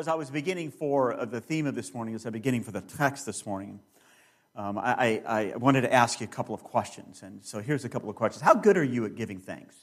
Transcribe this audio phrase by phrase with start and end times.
[0.00, 2.70] As I was beginning for uh, the theme of this morning, as I'm beginning for
[2.70, 3.80] the text this morning,
[4.56, 7.22] um, I, I, I wanted to ask you a couple of questions.
[7.22, 8.40] And so here's a couple of questions.
[8.40, 9.76] How good are you at giving thanks?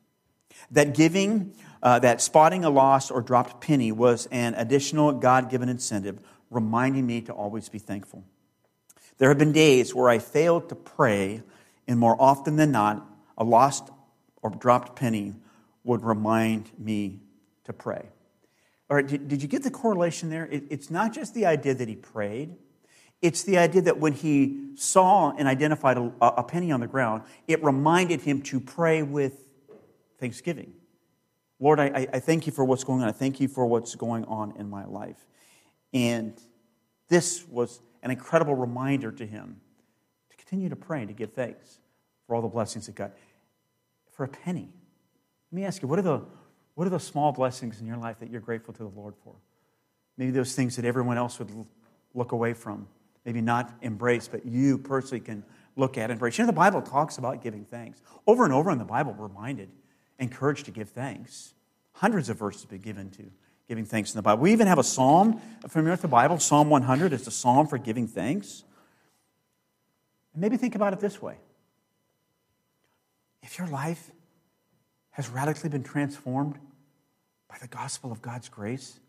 [0.70, 1.52] that giving,
[1.82, 7.06] uh, that spotting a lost or dropped penny was an additional God given incentive, reminding
[7.06, 8.24] me to always be thankful.
[9.18, 11.42] There have been days where I failed to pray,
[11.86, 13.06] and more often than not,
[13.36, 13.90] a lost
[14.40, 15.34] or dropped penny
[15.84, 17.20] would remind me
[17.64, 18.08] to pray.
[18.90, 20.46] Right, did, did you get the correlation there?
[20.46, 22.56] It, it's not just the idea that he prayed,
[23.20, 27.24] it's the idea that when he saw and identified a, a penny on the ground,
[27.46, 29.48] it reminded him to pray with
[30.18, 30.72] thanksgiving.
[31.60, 33.08] Lord, I, I thank you for what's going on.
[33.08, 35.26] I thank you for what's going on in my life.
[35.92, 36.40] And
[37.08, 39.60] this was an incredible reminder to him
[40.30, 41.80] to continue to pray and to give thanks
[42.26, 43.12] for all the blessings that God.
[44.12, 44.68] For a penny.
[45.50, 46.22] Let me ask you, what are the
[46.78, 49.34] what are those small blessings in your life that you're grateful to the Lord for?
[50.16, 51.50] Maybe those things that everyone else would
[52.14, 52.86] look away from,
[53.24, 55.42] maybe not embrace, but you personally can
[55.74, 56.38] look at and embrace.
[56.38, 58.00] You know, the Bible talks about giving thanks.
[58.28, 59.70] Over and over in the Bible, we're reminded,
[60.20, 61.52] encouraged to give thanks.
[61.94, 63.24] Hundreds of verses have been given to
[63.66, 64.40] giving thanks in the Bible.
[64.40, 67.12] We even have a psalm familiar with the Bible, Psalm 100.
[67.12, 68.62] It's a psalm for giving thanks.
[70.32, 71.38] And maybe think about it this way
[73.42, 74.12] if your life
[75.10, 76.56] has radically been transformed
[77.48, 79.00] by the gospel of God's grace,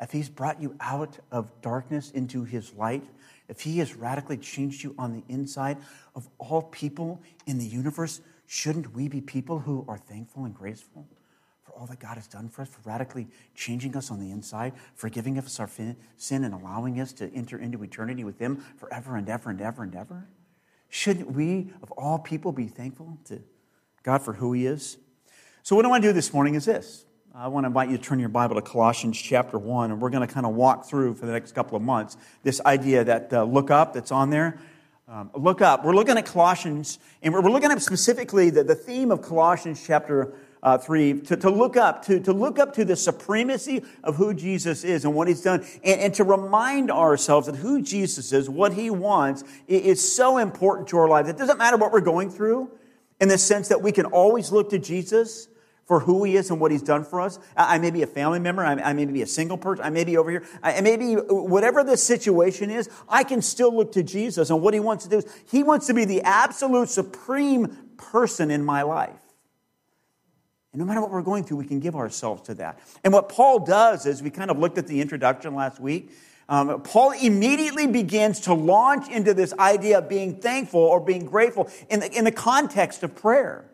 [0.00, 3.04] if He's brought you out of darkness into His light,
[3.48, 5.78] if He has radically changed you on the inside
[6.14, 11.06] of all people in the universe, shouldn't we be people who are thankful and graceful
[11.62, 14.74] for all that God has done for us, for radically changing us on the inside,
[14.94, 19.28] forgiving us our sin and allowing us to enter into eternity with Him forever and
[19.28, 20.28] ever and ever and ever?
[20.88, 23.42] Shouldn't we, of all people, be thankful to
[24.02, 24.98] God for who He is?
[25.62, 27.04] So, what I want to do this morning is this
[27.36, 30.10] I want to invite you to turn your Bible to Colossians chapter 1, and we're
[30.10, 33.32] going to kind of walk through for the next couple of months this idea that
[33.32, 34.60] uh, look up that's on there.
[35.08, 35.84] Um, look up.
[35.84, 40.32] We're looking at Colossians, and we're, looking at specifically the, the theme of Colossians chapter
[40.62, 44.32] uh, 3 to, to look up, to, to look up to the supremacy of who
[44.32, 48.48] Jesus is and what he's done, and, and to remind ourselves that who Jesus is,
[48.48, 51.28] what he wants, is so important to our lives.
[51.28, 52.70] It doesn't matter what we're going through,
[53.20, 55.48] in the sense that we can always look to Jesus
[55.86, 57.38] for who he is and what he's done for us.
[57.56, 58.64] I may be a family member.
[58.64, 59.84] I may be a single person.
[59.84, 60.44] I may be over here.
[60.62, 62.88] I may be whatever the situation is.
[63.08, 65.86] I can still look to Jesus and what he wants to do is he wants
[65.88, 69.12] to be the absolute supreme person in my life.
[70.72, 72.80] And no matter what we're going through, we can give ourselves to that.
[73.04, 76.10] And what Paul does is we kind of looked at the introduction last week.
[76.48, 81.70] Um, Paul immediately begins to launch into this idea of being thankful or being grateful
[81.88, 83.64] in the, in the context of prayer.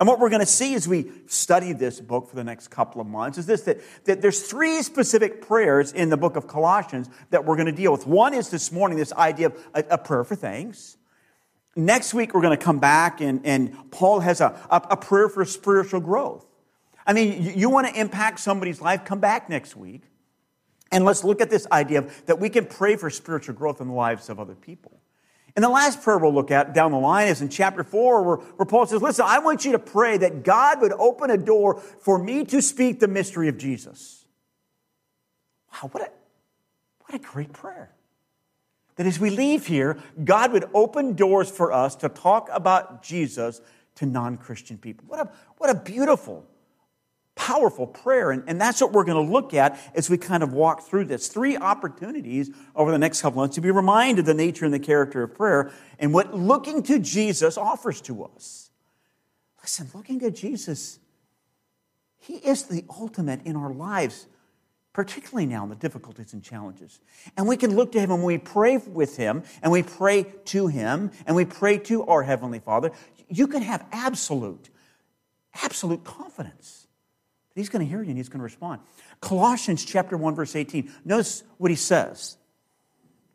[0.00, 3.00] And what we're going to see as we study this book for the next couple
[3.00, 7.10] of months is this that, that there's three specific prayers in the book of Colossians
[7.30, 8.06] that we're going to deal with.
[8.06, 10.96] One is this morning, this idea of a, a prayer for thanks.
[11.74, 15.28] next week we're going to come back and, and Paul has a, a, a prayer
[15.28, 16.46] for spiritual growth.
[17.06, 20.02] I mean, you, you want to impact somebody's life, come back next week.
[20.92, 23.88] And let's look at this idea of, that we can pray for spiritual growth in
[23.88, 25.00] the lives of other people.
[25.56, 28.36] And the last prayer we'll look at down the line is in chapter 4, where,
[28.36, 31.80] where Paul says, Listen, I want you to pray that God would open a door
[32.00, 34.24] for me to speak the mystery of Jesus.
[35.72, 36.10] Wow, what a,
[37.06, 37.90] what a great prayer.
[38.96, 43.60] That as we leave here, God would open doors for us to talk about Jesus
[43.96, 45.04] to non Christian people.
[45.08, 46.44] What a, what a beautiful
[47.38, 48.32] powerful prayer.
[48.32, 51.04] And, and that's what we're going to look at as we kind of walk through
[51.04, 51.28] this.
[51.28, 54.80] Three opportunities over the next couple months to be reminded of the nature and the
[54.80, 58.70] character of prayer and what looking to Jesus offers to us.
[59.62, 60.98] Listen, looking to Jesus,
[62.18, 64.26] He is the ultimate in our lives,
[64.92, 66.98] particularly now in the difficulties and challenges.
[67.36, 70.66] And we can look to Him and we pray with Him and we pray to
[70.66, 72.90] Him and we pray to our Heavenly Father.
[73.28, 74.70] You can have absolute,
[75.62, 76.87] absolute confidence
[77.58, 78.80] He's going to hear you and he's going to respond.
[79.20, 80.92] Colossians chapter 1 verse 18.
[81.04, 82.36] Notice what he says.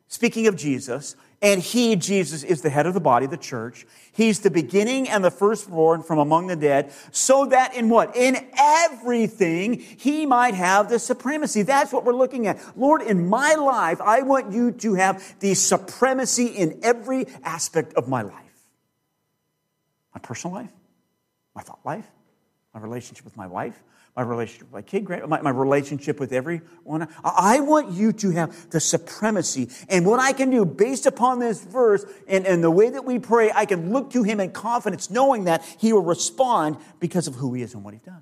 [0.07, 3.85] Speaking of Jesus, and he, Jesus, is the head of the body, the church.
[4.13, 8.15] He's the beginning and the firstborn from among the dead, so that in what?
[8.15, 11.63] In everything, he might have the supremacy.
[11.63, 12.61] That's what we're looking at.
[12.77, 18.07] Lord, in my life, I want you to have the supremacy in every aspect of
[18.07, 18.35] my life.
[20.13, 20.71] My personal life,
[21.53, 22.07] my thought life,
[22.73, 23.83] my relationship with my wife,
[24.15, 27.07] my relationship with my kid, my, my relationship with everyone.
[27.23, 29.69] I want you to have the supremacy.
[29.89, 33.17] And what I can do based upon this verse and, and the way that we
[33.17, 37.35] pray, I can look to him in confidence, knowing that he will respond because of
[37.35, 38.21] who he is and what he's done.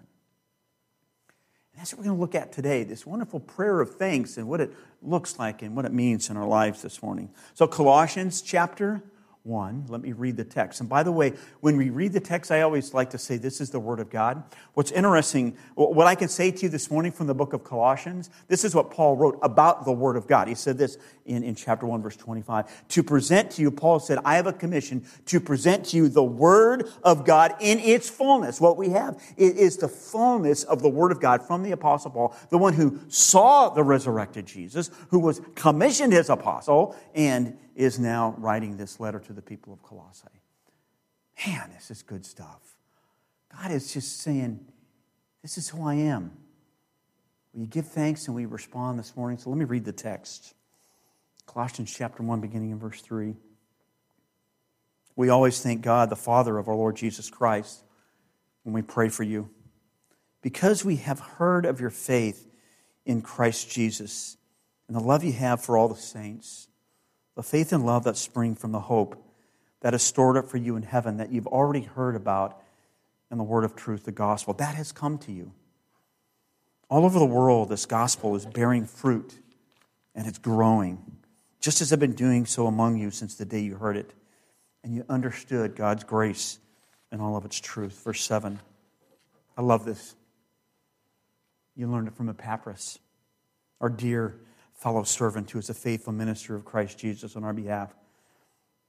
[1.73, 4.47] And that's what we're going to look at today this wonderful prayer of thanks and
[4.47, 4.71] what it
[5.01, 7.29] looks like and what it means in our lives this morning.
[7.53, 9.03] So, Colossians chapter
[9.43, 9.85] 1.
[9.87, 10.81] Let me read the text.
[10.81, 13.59] And by the way, when we read the text, I always like to say this
[13.59, 14.43] is the Word of God.
[14.75, 18.29] What's interesting, what I can say to you this morning from the book of Colossians,
[18.47, 20.47] this is what Paul wrote about the Word of God.
[20.47, 22.87] He said this in, in chapter 1, verse 25.
[22.89, 26.23] To present to you, Paul said, I have a commission to present to you the
[26.23, 28.61] Word of God in its fullness.
[28.61, 32.35] What we have is the fullness of the Word of God from the Apostle Paul,
[32.49, 38.35] the one who saw the resurrected Jesus, who was commissioned as apostle, and is now
[38.37, 40.27] writing this letter to the people of Colossae.
[41.45, 42.75] Man, this is good stuff.
[43.59, 44.59] God is just saying,
[45.41, 46.31] This is who I am.
[47.53, 49.37] We give thanks and we respond this morning?
[49.37, 50.53] So let me read the text
[51.45, 53.35] Colossians chapter 1, beginning in verse 3.
[55.15, 57.83] We always thank God, the Father of our Lord Jesus Christ,
[58.63, 59.49] when we pray for you,
[60.41, 62.47] because we have heard of your faith
[63.05, 64.37] in Christ Jesus
[64.87, 66.67] and the love you have for all the saints
[67.35, 69.23] the faith and love that spring from the hope
[69.81, 72.61] that is stored up for you in heaven that you've already heard about
[73.31, 74.53] in the word of truth, the gospel.
[74.53, 75.51] That has come to you.
[76.89, 79.39] All over the world, this gospel is bearing fruit
[80.13, 81.01] and it's growing,
[81.61, 84.13] just as I've been doing so among you since the day you heard it
[84.83, 86.59] and you understood God's grace
[87.11, 88.03] and all of its truth.
[88.03, 88.59] Verse 7.
[89.57, 90.15] I love this.
[91.75, 92.99] You learned it from Epaphras,
[93.79, 94.35] our dear
[94.81, 97.93] fellow servant who is a faithful minister of Christ Jesus on our behalf,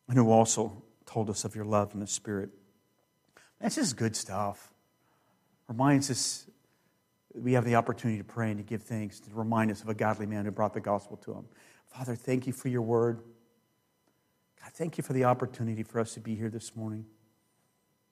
[0.08, 2.48] and who also told us of your love in the Spirit.
[3.60, 4.72] That's just good stuff.
[5.68, 6.46] Reminds us
[7.34, 9.94] we have the opportunity to pray and to give thanks, to remind us of a
[9.94, 11.44] godly man who brought the gospel to him.
[11.86, 13.20] Father, thank you for your word.
[14.62, 17.04] God, thank you for the opportunity for us to be here this morning.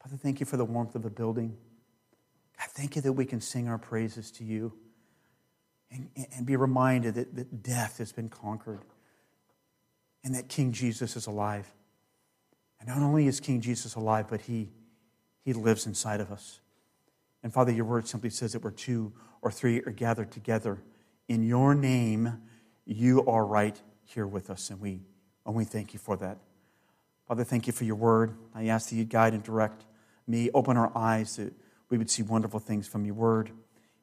[0.02, 1.56] Father, thank you for the warmth of the building.
[2.58, 4.74] God, thank you that we can sing our praises to you
[5.90, 8.80] and, and be reminded that, that death has been conquered
[10.24, 11.72] and that King Jesus is alive.
[12.78, 14.70] And not only is King Jesus alive, but he,
[15.44, 16.60] he lives inside of us.
[17.42, 20.82] And Father, your word simply says that we're two or three are gathered together
[21.30, 22.42] in your name,
[22.84, 25.00] you are right here with us, and we,
[25.46, 26.38] and we thank you for that.
[27.28, 28.34] Father, thank you for your word.
[28.52, 29.84] I ask that you guide and direct
[30.26, 31.52] me, open our eyes that
[31.88, 33.52] we would see wonderful things from your word.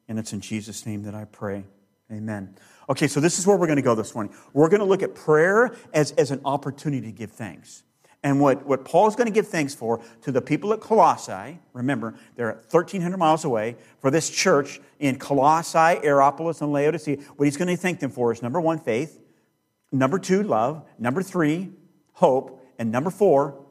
[0.07, 1.65] And it's in Jesus' name that I pray.
[2.11, 2.55] Amen.
[2.89, 4.33] Okay, so this is where we're going to go this morning.
[4.53, 7.83] We're going to look at prayer as, as an opportunity to give thanks.
[8.23, 12.15] And what, what is going to give thanks for to the people at Colossae, remember,
[12.35, 17.67] they're 1,300 miles away, for this church in Colossae, Hierapolis, and Laodicea, what he's going
[17.67, 19.19] to thank them for is number one, faith,
[19.91, 21.71] number two, love, number three,
[22.13, 23.65] hope, and number four,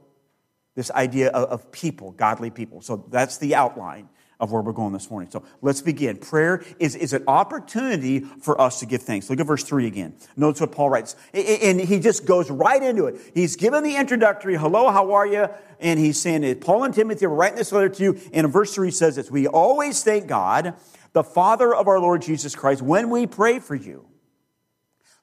[0.74, 2.82] this idea of, of people, godly people.
[2.82, 4.08] So that's the outline.
[4.38, 5.30] Of where we're going this morning.
[5.30, 6.18] So let's begin.
[6.18, 9.30] Prayer is, is an opportunity for us to give thanks.
[9.30, 10.14] Look at verse 3 again.
[10.36, 11.16] Notice what Paul writes.
[11.32, 13.20] And he just goes right into it.
[13.34, 15.48] He's given the introductory, hello, how are you?
[15.80, 18.20] And he's saying, Paul and Timothy are writing this letter to you.
[18.32, 20.74] And in verse 3 says this, we always thank God,
[21.12, 24.06] the Father of our Lord Jesus Christ, when we pray for you.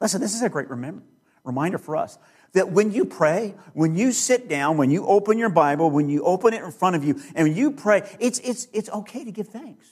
[0.01, 1.03] Listen, this is a great remember,
[1.43, 2.17] reminder for us
[2.53, 6.23] that when you pray, when you sit down, when you open your Bible, when you
[6.23, 9.47] open it in front of you, and you pray, it's, it's, it's okay to give
[9.49, 9.87] thanks.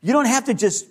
[0.00, 0.86] You don't have to just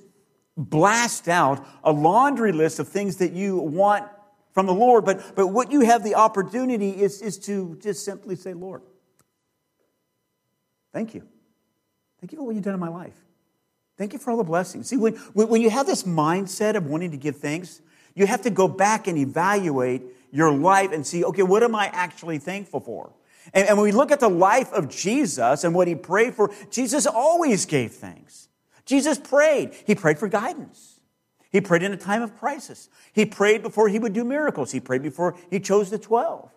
[0.56, 4.06] blast out a laundry list of things that you want
[4.52, 8.36] from the Lord, but, but what you have the opportunity is, is to just simply
[8.36, 8.82] say, Lord,
[10.92, 11.24] thank you.
[12.20, 13.16] Thank you for what you've done in my life.
[13.98, 14.90] Thank you for all the blessings.
[14.90, 17.82] See, when, when you have this mindset of wanting to give thanks,
[18.16, 20.02] you have to go back and evaluate
[20.32, 23.12] your life and see, okay, what am I actually thankful for?
[23.54, 26.52] And, and when we look at the life of Jesus and what he prayed for,
[26.70, 28.50] Jesus always gave thanks.
[28.86, 29.74] Jesus prayed.
[29.86, 31.00] He prayed for guidance.
[31.52, 32.90] He prayed in a time of crisis.
[33.14, 34.72] He prayed before he would do miracles.
[34.72, 36.52] He prayed before he chose the 12.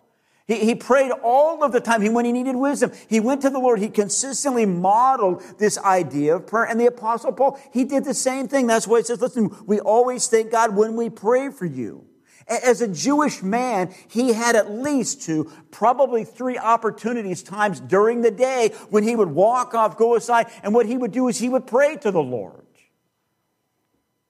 [0.45, 2.01] He, he prayed all of the time.
[2.01, 3.79] He, when he needed wisdom, he went to the Lord.
[3.79, 6.65] He consistently modeled this idea of prayer.
[6.65, 8.67] And the apostle Paul, he did the same thing.
[8.67, 12.05] That's why he says, listen, we always thank God when we pray for you.
[12.47, 18.31] As a Jewish man, he had at least two, probably three opportunities, times during the
[18.31, 21.49] day when he would walk off, go aside, and what he would do is he
[21.49, 22.65] would pray to the Lord.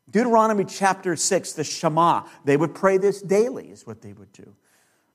[0.10, 4.56] Deuteronomy chapter 6, the Shema, they would pray this daily, is what they would do.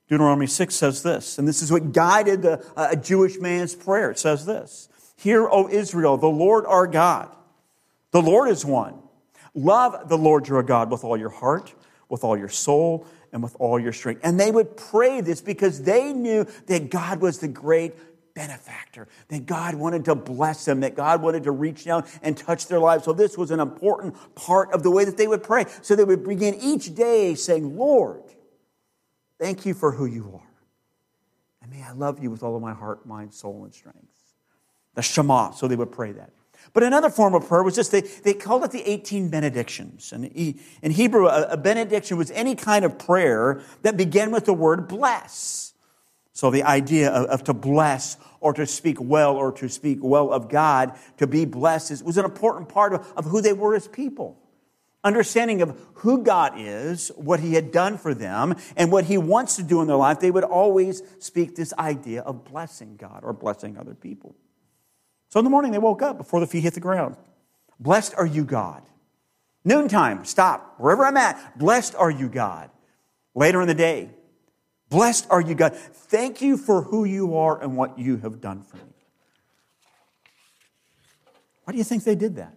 [0.08, 4.10] Deuteronomy 6 says this, and this is what guided a, a Jewish man's prayer.
[4.10, 7.30] It says this Hear, O Israel, the Lord our God,
[8.10, 9.00] the Lord is one.
[9.54, 11.74] Love the Lord your God with all your heart
[12.08, 14.20] with all your soul and with all your strength.
[14.24, 17.94] And they would pray this because they knew that God was the great
[18.34, 22.68] benefactor, that God wanted to bless them, that God wanted to reach down and touch
[22.68, 23.04] their lives.
[23.04, 25.64] So this was an important part of the way that they would pray.
[25.82, 28.22] So they would begin each day saying, Lord,
[29.40, 30.48] thank you for who you are.
[31.62, 33.98] And may I love you with all of my heart, mind, soul, and strength.
[34.94, 35.50] The Shema.
[35.50, 36.30] So they would pray that.
[36.72, 40.12] But another form of prayer was just, they, they called it the 18 benedictions.
[40.12, 44.88] And in Hebrew, a, benediction was any kind of prayer that began with the word
[44.88, 45.72] bless.
[46.32, 50.32] So the idea of, of, to bless or to speak well or to speak well
[50.32, 53.74] of God, to be blessed, is, was an important part of, of who they were
[53.74, 54.38] as people.
[55.02, 59.56] Understanding of who God is, what He had done for them, and what He wants
[59.56, 63.32] to do in their life, they would always speak this idea of blessing God or
[63.32, 64.36] blessing other people.
[65.28, 67.16] So in the morning, they woke up before the feet hit the ground.
[67.78, 68.82] Blessed are you, God.
[69.64, 70.74] Noontime, stop.
[70.78, 72.70] Wherever I'm at, blessed are you, God.
[73.34, 74.10] Later in the day,
[74.88, 75.74] blessed are you, God.
[75.76, 78.82] Thank you for who you are and what you have done for me.
[81.64, 82.54] Why do you think they did that?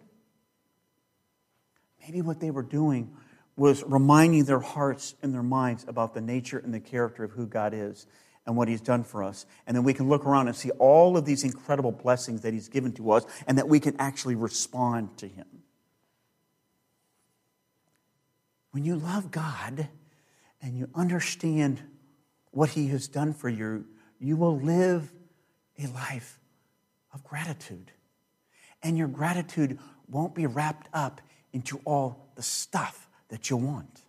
[2.01, 3.11] Maybe what they were doing
[3.57, 7.45] was reminding their hearts and their minds about the nature and the character of who
[7.45, 8.07] God is
[8.51, 9.45] and what he's done for us.
[9.65, 12.67] And then we can look around and see all of these incredible blessings that he's
[12.67, 15.45] given to us and that we can actually respond to him.
[18.71, 19.87] When you love God
[20.61, 21.81] and you understand
[22.51, 23.85] what he has done for you,
[24.19, 25.13] you will live
[25.81, 26.37] a life
[27.13, 27.91] of gratitude.
[28.83, 29.79] And your gratitude
[30.09, 31.21] won't be wrapped up
[31.53, 34.01] into all the stuff that you want.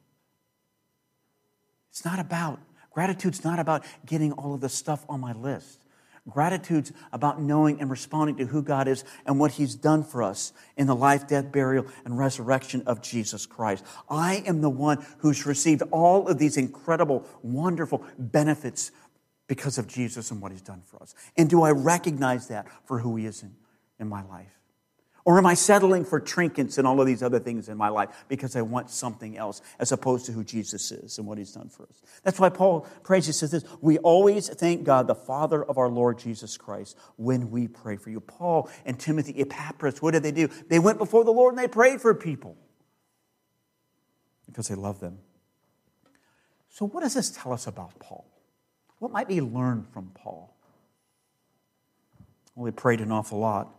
[1.91, 2.59] It's not about
[2.93, 5.83] Gratitude's not about getting all of the stuff on my list.
[6.29, 10.53] Gratitude's about knowing and responding to who God is and what He's done for us
[10.77, 13.85] in the life, death, burial, and resurrection of Jesus Christ.
[14.09, 18.93] I am the one who's received all of these incredible, wonderful benefits
[19.49, 21.15] because of Jesus and what He's done for us.
[21.37, 23.57] And do I recognize that for who He is in,
[23.99, 24.62] in my life?
[25.25, 28.25] Or am I settling for trinkets and all of these other things in my life
[28.29, 31.69] because I want something else as opposed to who Jesus is and what he's done
[31.69, 32.03] for us?
[32.25, 35.89] That's why Paul prays, he says this We always thank God, the Father of our
[35.89, 38.19] Lord Jesus Christ, when we pray for you.
[38.19, 40.49] Paul and Timothy Epaphras, what did they do?
[40.69, 42.57] They went before the Lord and they prayed for people
[44.47, 45.19] because they loved them.
[46.69, 48.27] So, what does this tell us about Paul?
[48.99, 50.57] What might we learn from Paul?
[52.55, 53.73] Well, he prayed an awful lot.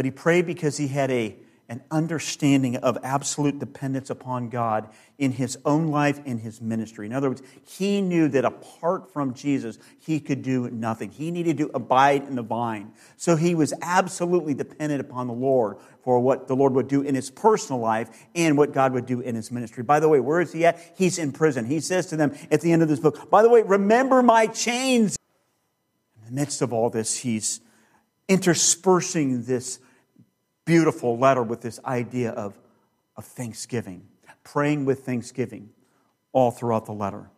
[0.00, 1.36] But he prayed because he had a,
[1.68, 4.88] an understanding of absolute dependence upon God
[5.18, 7.04] in his own life, in his ministry.
[7.04, 11.10] In other words, he knew that apart from Jesus, he could do nothing.
[11.10, 12.92] He needed to abide in the vine.
[13.18, 17.14] So he was absolutely dependent upon the Lord for what the Lord would do in
[17.14, 19.82] his personal life and what God would do in his ministry.
[19.82, 20.80] By the way, where is he at?
[20.96, 21.66] He's in prison.
[21.66, 24.46] He says to them at the end of this book, by the way, remember my
[24.46, 25.18] chains.
[26.16, 27.60] In the midst of all this, he's
[28.30, 29.78] interspersing this
[30.70, 32.56] beautiful letter with this idea of,
[33.16, 34.06] of thanksgiving,
[34.44, 35.68] praying with thanksgiving
[36.30, 37.28] all throughout the letter.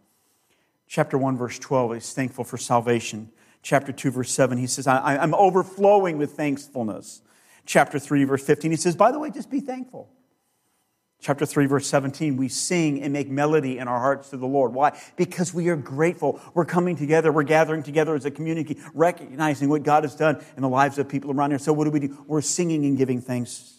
[0.87, 3.31] Chapter 1, verse 12, he's thankful for salvation.
[3.63, 7.23] Chapter 2, verse 7, he says, I, am overflowing with thankfulness.
[7.65, 10.11] Chapter 3, verse 15, he says, By the way, just be thankful.
[11.23, 14.75] Chapter 3, verse 17, we sing and make melody in our hearts to the Lord.
[14.75, 15.01] Why?
[15.15, 16.41] Because we are grateful.
[16.53, 17.31] We're coming together.
[17.31, 21.09] We're gathering together as a community, recognizing what God has done in the lives of
[21.09, 21.61] people around here.
[21.61, 22.25] So, what do we do?
[22.27, 23.73] We're singing and giving thanks.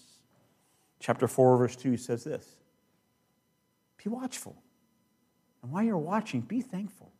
[1.01, 2.47] Chapter 4, verse 2 says this
[4.01, 4.55] Be watchful.
[5.61, 7.11] And while you're watching, be thankful.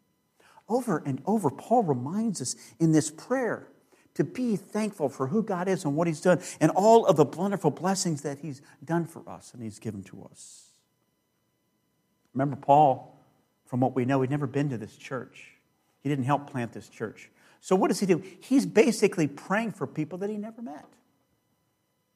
[0.69, 3.67] Over and over, Paul reminds us in this prayer
[4.15, 7.25] to be thankful for who God is and what He's done and all of the
[7.25, 10.63] wonderful blessings that He's done for us and He's given to us.
[12.33, 13.19] Remember, Paul,
[13.65, 15.51] from what we know, he'd never been to this church.
[16.01, 17.29] He didn't help plant this church.
[17.61, 18.21] So, what does he do?
[18.41, 20.85] He's basically praying for people that he never met.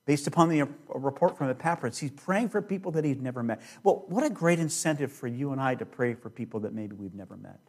[0.06, 3.62] Based upon the report from Epaphras, he's praying for people that he's never met.
[3.84, 6.96] Well, what a great incentive for you and I to pray for people that maybe
[6.96, 7.60] we've never met.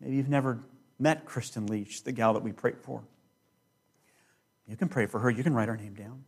[0.00, 0.60] Maybe you've never
[0.98, 3.02] met Kristen Leach, the gal that we prayed for.
[4.66, 5.30] You can pray for her.
[5.30, 6.24] You can write her name down.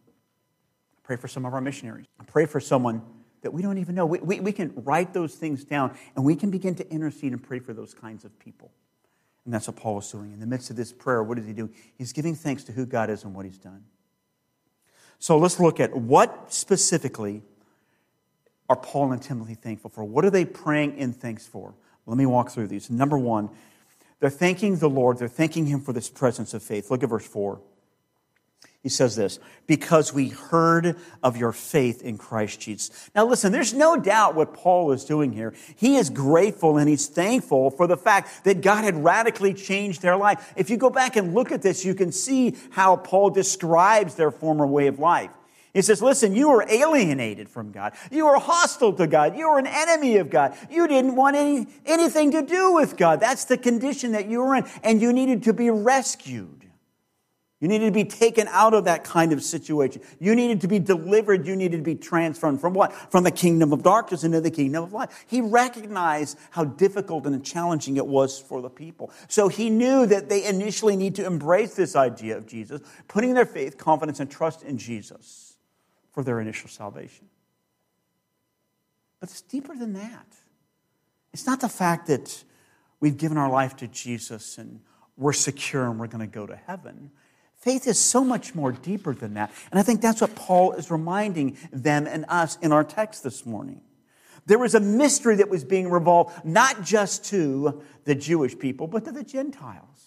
[1.03, 2.07] Pray for some of our missionaries.
[2.27, 3.03] Pray for someone
[3.43, 4.07] that we don't even know.
[4.07, 7.43] We, we, we can write those things down and we can begin to intercede and
[7.43, 8.71] pray for those kinds of people.
[9.45, 10.33] And that's what Paul was doing.
[10.33, 11.75] In the midst of this prayer, what is he doing?
[11.97, 13.85] He's giving thanks to who God is and what he's done.
[15.19, 17.43] So let's look at what specifically
[18.71, 20.05] are Paul and Timothy thankful for?
[20.05, 21.75] What are they praying in thanks for?
[22.07, 22.89] Let me walk through these.
[22.89, 23.51] Number one,
[24.21, 26.91] they're thanking the Lord, they're thanking Him for this presence of faith.
[26.91, 27.61] Look at verse 4.
[28.83, 33.11] He says this, because we heard of your faith in Christ Jesus.
[33.15, 35.53] Now listen, there's no doubt what Paul is doing here.
[35.77, 40.17] He is grateful and he's thankful for the fact that God had radically changed their
[40.17, 40.55] life.
[40.57, 44.31] If you go back and look at this, you can see how Paul describes their
[44.31, 45.31] former way of life.
[45.73, 47.93] He says, listen, you were alienated from God.
[48.11, 49.37] You were hostile to God.
[49.37, 50.57] You were an enemy of God.
[50.69, 53.21] You didn't want any, anything to do with God.
[53.21, 54.65] That's the condition that you were in.
[54.83, 56.67] And you needed to be rescued.
[57.61, 60.01] You needed to be taken out of that kind of situation.
[60.19, 61.47] You needed to be delivered.
[61.47, 62.93] You needed to be transformed from what?
[63.13, 65.11] From the kingdom of darkness into the kingdom of light.
[65.27, 69.13] He recognized how difficult and challenging it was for the people.
[69.29, 73.47] So he knew that they initially need to embrace this idea of Jesus, putting their
[73.47, 75.50] faith, confidence, and trust in Jesus
[76.13, 77.29] for their initial salvation.
[79.21, 80.27] But it's deeper than that.
[81.33, 82.43] It's not the fact that
[82.99, 84.81] we've given our life to Jesus and
[85.17, 87.11] we're secure and we're going to go to heaven.
[87.55, 89.53] Faith is so much more deeper than that.
[89.71, 93.45] And I think that's what Paul is reminding them and us in our text this
[93.45, 93.83] morning.
[94.47, 99.05] There was a mystery that was being revolved not just to the Jewish people, but
[99.05, 100.00] to the Gentiles.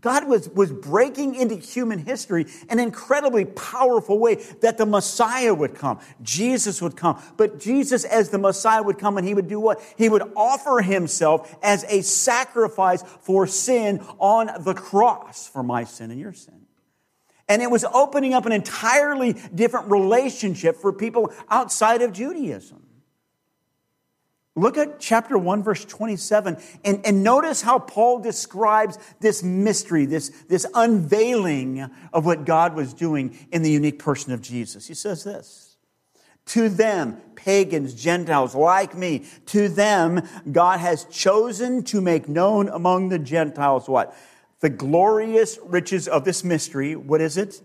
[0.00, 5.74] God was, was breaking into human history an incredibly powerful way that the Messiah would
[5.74, 6.00] come.
[6.22, 7.22] Jesus would come.
[7.36, 9.82] But Jesus, as the Messiah, would come and he would do what?
[9.98, 16.10] He would offer himself as a sacrifice for sin on the cross for my sin
[16.10, 16.66] and your sin.
[17.48, 22.82] And it was opening up an entirely different relationship for people outside of Judaism.
[24.54, 30.28] Look at chapter 1, verse 27, and, and notice how Paul describes this mystery, this,
[30.46, 34.86] this unveiling of what God was doing in the unique person of Jesus.
[34.86, 35.78] He says this
[36.46, 43.08] To them, pagans, Gentiles like me, to them, God has chosen to make known among
[43.08, 44.14] the Gentiles what?
[44.60, 46.94] The glorious riches of this mystery.
[46.94, 47.62] What is it?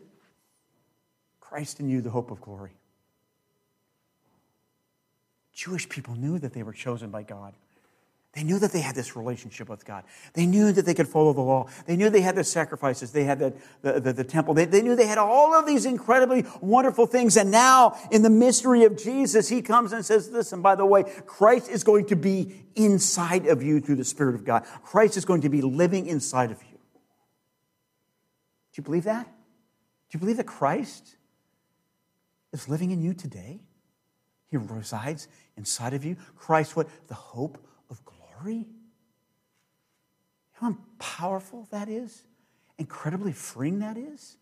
[1.41, 2.71] Christ in you, the hope of glory.
[5.58, 7.56] Jewish people knew that they were chosen by God.
[8.34, 10.04] They knew that they had this relationship with God.
[10.34, 11.67] They knew that they could follow the law.
[11.88, 13.12] They knew they had the sacrifices.
[13.12, 14.54] They had the, the, the, the temple.
[14.54, 17.38] They, they knew they had all of these incredibly wonderful things.
[17.38, 21.06] And now, in the mystery of Jesus, he comes and says, Listen, by the way,
[21.26, 24.63] Christ is going to be inside of you through the Spirit of God.
[24.84, 26.78] Christ is going to be living inside of you.
[26.78, 29.26] Do you believe that?
[29.26, 29.32] Do
[30.12, 31.15] you believe that Christ
[32.54, 33.62] is living in you today?
[34.50, 36.15] He resides inside of you.
[36.36, 36.88] Christ, what?
[37.08, 37.58] The hope
[37.89, 38.65] of glory.
[40.54, 42.24] How powerful that is?
[42.78, 44.38] Incredibly freeing that is?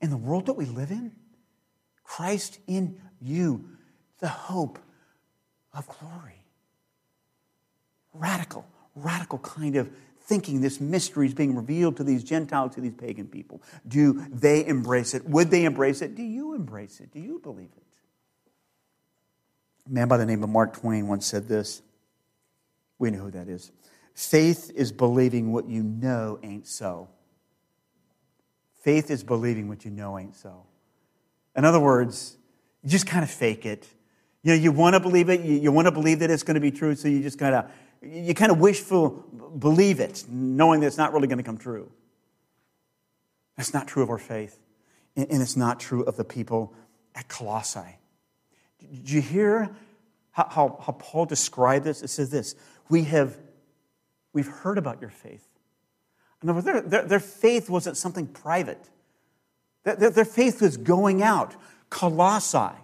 [0.00, 1.12] In the world that we live in?
[2.04, 3.68] Christ in you,
[4.18, 4.78] the hope
[5.72, 6.44] of glory.
[8.14, 9.90] Radical, radical kind of
[10.22, 13.62] thinking this mystery is being revealed to these Gentiles, to these pagan people.
[13.86, 15.24] Do they embrace it?
[15.28, 16.14] Would they embrace it?
[16.14, 17.12] Do you embrace it?
[17.12, 17.82] Do you believe it?
[19.88, 21.82] A man by the name of Mark Twain once said this.
[22.98, 23.70] We know who that is.
[24.14, 27.08] Faith is believing what you know ain't so.
[28.82, 30.64] Faith is believing what you know ain't so.
[31.56, 32.36] In other words,
[32.82, 33.86] you just kind of fake it.
[34.42, 36.54] You know, you want to believe it, you, you want to believe that it's going
[36.54, 37.70] to be true, so you just kind of
[38.00, 39.10] you kind of wishful
[39.58, 41.90] believe it, knowing that it's not really going to come true.
[43.56, 44.58] That's not true of our faith,
[45.16, 46.72] and it's not true of the people
[47.14, 47.98] at Colossae.
[48.80, 49.70] Did you hear
[50.30, 52.02] how, how, how Paul described this?
[52.02, 52.54] It says this
[52.88, 53.36] We have
[54.32, 55.46] we've heard about your faith.
[56.42, 58.88] In other words, their, their, their faith wasn't something private.
[59.84, 61.56] Their, their faith was going out.
[61.90, 62.76] Colossae,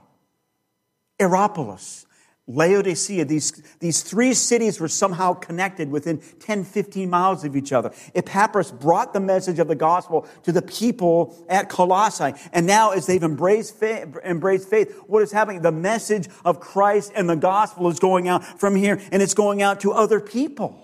[1.21, 2.07] Hierapolis,
[2.47, 7.91] Laodicea, these, these three cities were somehow connected within 10, 15 miles of each other.
[8.15, 12.35] Epaphras brought the message of the gospel to the people at Colossae.
[12.53, 15.63] And now, as they've embraced faith, embraced faith, what is happening?
[15.63, 19.63] The message of Christ and the gospel is going out from here, and it's going
[19.63, 20.79] out to other people.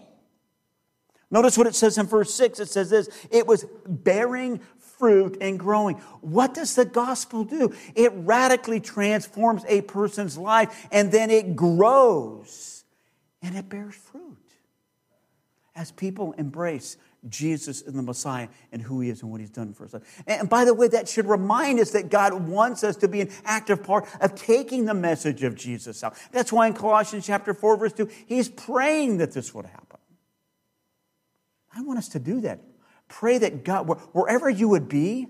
[1.31, 2.59] Notice what it says in verse 6.
[2.59, 4.61] It says this it was bearing
[5.00, 5.96] fruit and growing.
[6.20, 7.74] What does the gospel do?
[7.96, 12.84] It radically transforms a person's life and then it grows
[13.42, 14.36] and it bears fruit
[15.74, 19.72] as people embrace Jesus and the Messiah and who he is and what he's done
[19.72, 19.94] for us.
[20.26, 23.30] And by the way, that should remind us that God wants us to be an
[23.44, 26.14] active part of taking the message of Jesus out.
[26.30, 29.98] That's why in Colossians chapter 4, verse 2, he's praying that this would happen.
[31.74, 32.60] I want us to do that
[33.11, 35.27] pray that God, wherever you would be,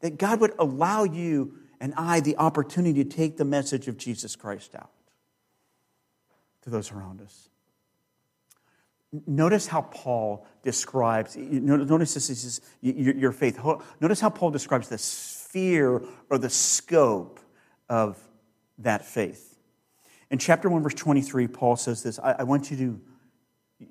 [0.00, 4.34] that God would allow you and I the opportunity to take the message of Jesus
[4.34, 4.90] Christ out
[6.62, 7.48] to those around us.
[9.26, 13.58] Notice how Paul describes, notice this is your faith.
[14.00, 17.40] Notice how Paul describes the sphere or the scope
[17.88, 18.18] of
[18.78, 19.56] that faith.
[20.30, 23.00] In chapter 1, verse 23, Paul says this I, want you to,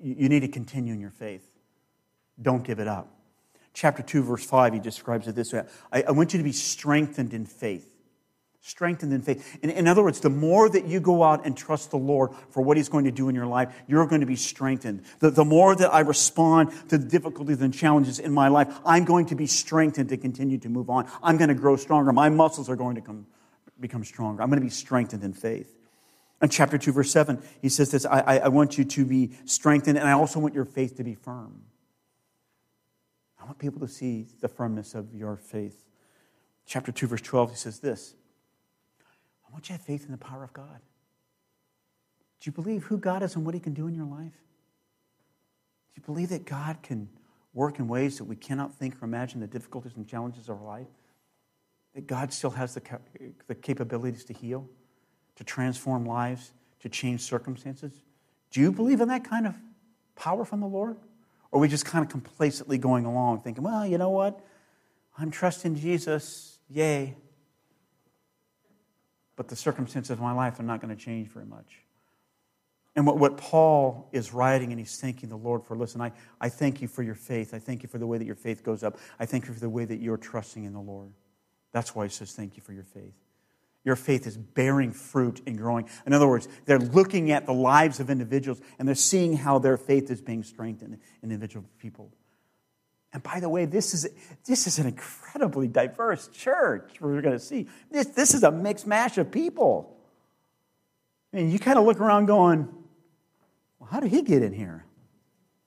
[0.00, 1.47] you need to continue in your faith.
[2.40, 3.08] Don't give it up.
[3.74, 6.52] Chapter 2, verse 5, he describes it this way I, I want you to be
[6.52, 7.94] strengthened in faith.
[8.60, 9.58] Strengthened in faith.
[9.62, 12.60] In, in other words, the more that you go out and trust the Lord for
[12.60, 15.04] what He's going to do in your life, you're going to be strengthened.
[15.20, 19.04] The, the more that I respond to the difficulties and challenges in my life, I'm
[19.04, 21.08] going to be strengthened to continue to move on.
[21.22, 22.12] I'm going to grow stronger.
[22.12, 23.26] My muscles are going to come,
[23.78, 24.42] become stronger.
[24.42, 25.74] I'm going to be strengthened in faith.
[26.42, 29.32] In chapter 2, verse 7, he says this I, I, I want you to be
[29.44, 31.62] strengthened, and I also want your faith to be firm.
[33.48, 35.86] Want people to see the firmness of your faith.
[36.66, 38.14] Chapter 2, verse 12, he says this
[39.00, 40.80] I want you to have faith in the power of God.
[42.40, 44.34] Do you believe who God is and what he can do in your life?
[45.94, 47.08] Do you believe that God can
[47.54, 50.66] work in ways that we cannot think or imagine the difficulties and challenges of our
[50.66, 50.88] life?
[51.94, 52.82] That God still has the,
[53.46, 54.68] the capabilities to heal,
[55.36, 58.02] to transform lives, to change circumstances?
[58.50, 59.56] Do you believe in that kind of
[60.16, 60.98] power from the Lord?
[61.50, 64.44] Or are we just kind of complacently going along thinking, well, you know what?
[65.16, 66.58] I'm trusting Jesus.
[66.68, 67.16] Yay.
[69.36, 71.82] But the circumstances of my life are not going to change very much.
[72.96, 76.48] And what, what Paul is writing, and he's thanking the Lord for, listen, I, I
[76.48, 77.54] thank you for your faith.
[77.54, 78.98] I thank you for the way that your faith goes up.
[79.20, 81.12] I thank you for the way that you're trusting in the Lord.
[81.72, 83.14] That's why he says, thank you for your faith.
[83.88, 85.88] Your faith is bearing fruit and growing.
[86.04, 89.78] In other words, they're looking at the lives of individuals and they're seeing how their
[89.78, 92.12] faith is being strengthened in individual people.
[93.14, 94.06] And by the way, this is,
[94.44, 97.66] this is an incredibly diverse church we're going to see.
[97.90, 99.96] This, this is a mixed mash of people.
[101.32, 102.68] And you kind of look around going,
[103.78, 104.84] well, how did he get in here?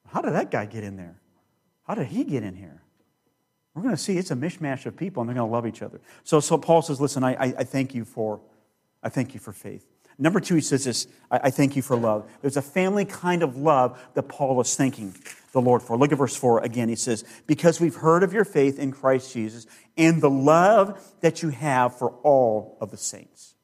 [0.10, 1.20] How did that guy get in there?
[1.88, 2.81] How did he get in here?
[3.74, 5.82] We're going to see it's a mishmash of people and they're going to love each
[5.82, 6.02] other.
[6.24, 8.42] So, so Paul says, listen, I, I, I thank you for,
[9.02, 9.88] I thank you for faith.
[10.18, 12.30] Number two, he says this, I, I thank you for love.
[12.42, 15.16] There's a family kind of love that Paul is thanking
[15.54, 15.98] the Lord for.
[15.98, 16.90] Look at verse 4 again.
[16.90, 21.42] He says, Because we've heard of your faith in Christ Jesus and the love that
[21.42, 23.56] you have for all of the saints.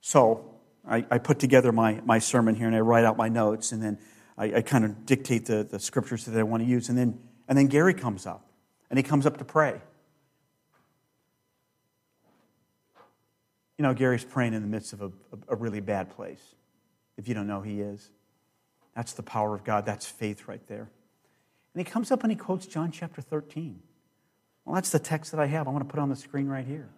[0.00, 0.56] So
[0.88, 3.82] I, I put together my, my sermon here and I write out my notes and
[3.82, 3.98] then
[4.36, 6.88] I, I kind of dictate the, the scriptures that I want to use.
[6.88, 7.18] And then
[7.50, 8.46] and then Gary comes up,
[8.88, 9.80] and he comes up to pray.
[13.76, 15.10] You know, Gary's praying in the midst of a,
[15.48, 16.40] a, really bad place.
[17.16, 18.10] If you don't know, he is.
[18.94, 19.84] That's the power of God.
[19.84, 20.90] That's faith right there.
[21.74, 23.80] And he comes up and he quotes John chapter 13.
[24.64, 25.66] Well, that's the text that I have.
[25.66, 26.88] I want to put on the screen right here.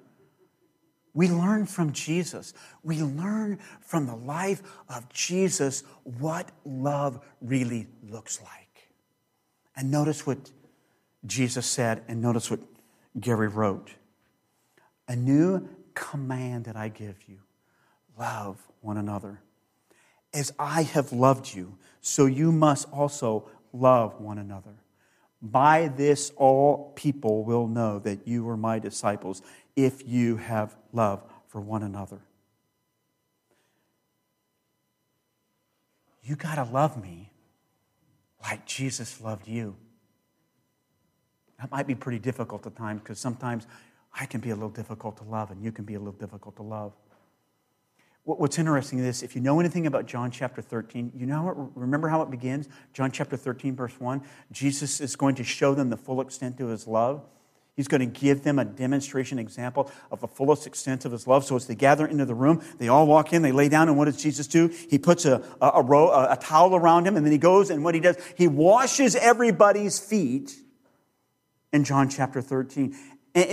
[1.15, 2.53] We learn from Jesus.
[2.83, 8.72] We learn from the life of Jesus what love really looks like.
[9.77, 10.51] And notice what
[11.27, 12.61] Jesus said, and notice what
[13.19, 13.91] Gary wrote.
[15.09, 17.39] A new command that I give you
[18.19, 19.41] love one another.
[20.35, 24.75] As I have loved you, so you must also love one another.
[25.41, 29.43] By this, all people will know that you are my disciples
[29.75, 32.21] if you have love for one another.
[36.23, 37.32] You got to love me
[38.43, 39.77] like Jesus loved you.
[41.61, 43.67] That might be pretty difficult at times because sometimes
[44.19, 46.57] I can be a little difficult to love and you can be a little difficult
[46.57, 46.93] to love.
[48.25, 52.09] What's interesting is if you know anything about John chapter 13, you know what, remember
[52.09, 52.69] how it begins?
[52.93, 54.23] John chapter 13, verse 1.
[54.53, 57.25] Jesus is going to show them the full extent of his love.
[57.75, 61.45] He's going to give them a demonstration example of the fullest extent of his love.
[61.45, 63.97] So as they gather into the room, they all walk in, they lay down, and
[63.97, 64.69] what does Jesus do?
[64.69, 67.71] He puts a, a, a, row, a, a towel around him, and then he goes,
[67.71, 70.55] and what he does, he washes everybody's feet
[71.73, 72.95] in John chapter 13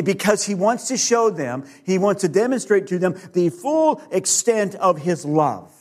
[0.03, 4.75] because he wants to show them, he wants to demonstrate to them the full extent
[4.75, 5.73] of his love.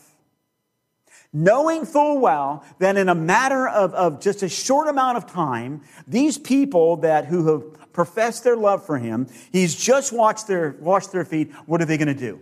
[1.32, 5.82] Knowing full well that in a matter of, of just a short amount of time,
[6.06, 11.12] these people that who have professed their love for him, he's just washed their, washed
[11.12, 12.40] their feet, what are they going to do?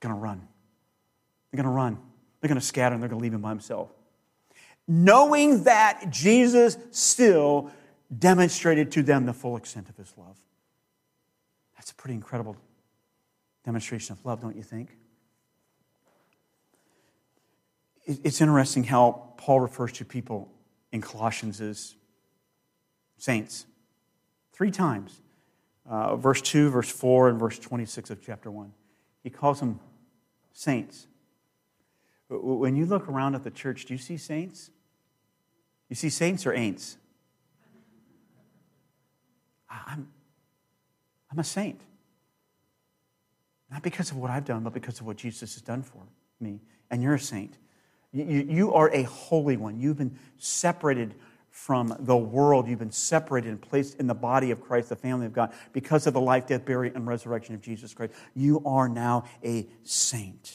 [0.00, 0.46] They're going to run.
[1.50, 1.98] They're going to run.
[2.40, 3.90] They're going to scatter and they're going to leave him by himself.
[4.86, 7.70] Knowing that Jesus still
[8.16, 10.38] demonstrated to them the full extent of his love.
[11.76, 12.56] That's a pretty incredible
[13.64, 14.96] demonstration of love, don't you think?
[18.08, 20.50] It's interesting how Paul refers to people
[20.92, 21.94] in Colossians as
[23.18, 23.66] saints.
[24.54, 25.20] Three times.
[25.86, 28.72] Uh, verse 2, verse 4, and verse 26 of chapter 1.
[29.22, 29.78] He calls them
[30.52, 31.06] saints.
[32.30, 34.70] When you look around at the church, do you see saints?
[35.90, 36.96] You see saints or ain'ts?
[39.70, 40.08] I'm,
[41.30, 41.80] I'm a saint.
[43.70, 46.02] Not because of what I've done, but because of what Jesus has done for
[46.40, 46.60] me.
[46.90, 47.54] And you're a saint.
[48.12, 49.78] You, you are a holy one.
[49.78, 51.14] You've been separated
[51.50, 52.68] from the world.
[52.68, 56.06] You've been separated and placed in the body of Christ, the family of God, because
[56.06, 58.14] of the life, death, burial, and resurrection of Jesus Christ.
[58.34, 60.52] You are now a saint.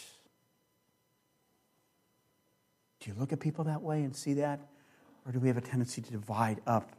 [3.02, 4.62] Do you look at people that way and see that?
[5.26, 6.96] Or do we have a tendency to divide up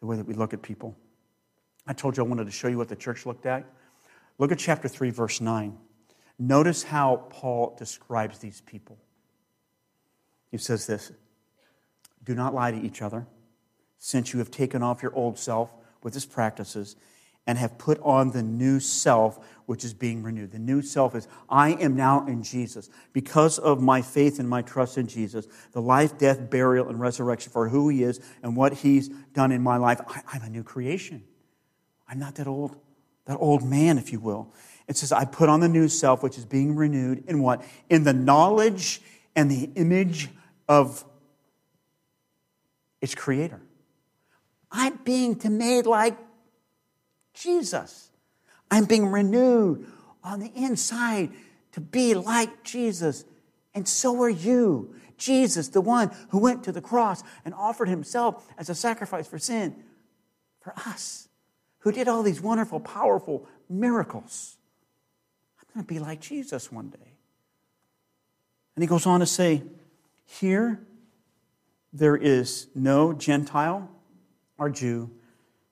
[0.00, 0.96] the way that we look at people?
[1.86, 3.64] I told you I wanted to show you what the church looked at.
[4.38, 5.76] Look at chapter 3, verse 9.
[6.38, 8.98] Notice how Paul describes these people.
[10.50, 11.12] He says this
[12.24, 13.26] Do not lie to each other,
[13.98, 15.70] since you have taken off your old self
[16.02, 16.96] with its practices
[17.48, 20.52] and have put on the new self, which is being renewed.
[20.52, 22.90] The new self is, I am now in Jesus.
[23.14, 27.50] Because of my faith and my trust in Jesus, the life, death, burial, and resurrection
[27.50, 30.62] for who he is and what he's done in my life, I, am a new
[30.62, 31.24] creation.
[32.06, 32.76] I'm not that old,
[33.24, 34.52] that old man, if you will.
[34.86, 37.64] It says, I put on the new self, which is being renewed in what?
[37.88, 39.00] In the knowledge
[39.34, 40.28] and the image
[40.68, 41.04] of
[43.00, 43.60] its creator.
[44.70, 46.16] I'm being made like
[47.32, 48.10] Jesus.
[48.70, 49.86] I'm being renewed
[50.22, 51.30] on the inside
[51.72, 53.24] to be like Jesus.
[53.74, 54.94] And so are you.
[55.16, 59.38] Jesus, the one who went to the cross and offered himself as a sacrifice for
[59.38, 59.74] sin
[60.60, 61.28] for us
[61.80, 64.56] who did all these wonderful, powerful miracles.
[65.60, 67.14] I'm going to be like Jesus one day.
[68.76, 69.62] And he goes on to say,
[70.28, 70.86] Here
[71.92, 73.90] there is no Gentile
[74.58, 75.10] or Jew,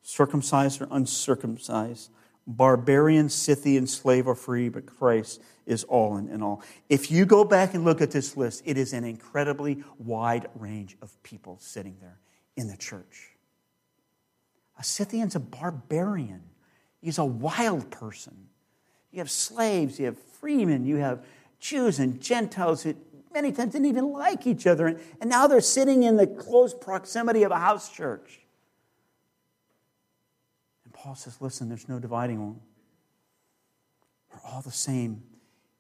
[0.03, 2.11] circumcised or uncircumcised,
[2.47, 6.63] barbarian, Scythian, slave or free, but Christ is all in, in all.
[6.89, 10.97] If you go back and look at this list, it is an incredibly wide range
[11.03, 12.19] of people sitting there
[12.57, 13.33] in the church.
[14.79, 16.43] A Scythian's a barbarian.
[17.03, 18.49] He's a wild person.
[19.13, 21.25] You have slaves, you have freemen, you have
[21.59, 22.95] Jews and Gentiles who
[23.37, 24.87] many times didn't even like each other.
[25.21, 28.41] And, now they're sitting in the close proximity of a house church.
[30.85, 32.61] And Paul says, listen, there's no dividing them.
[34.33, 35.23] We're all the same.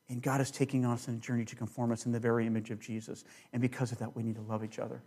[0.08, 2.70] And God is taking us on a journey to conform us in the very image
[2.70, 3.24] of Jesus.
[3.52, 5.02] And because of that, we need to love each other.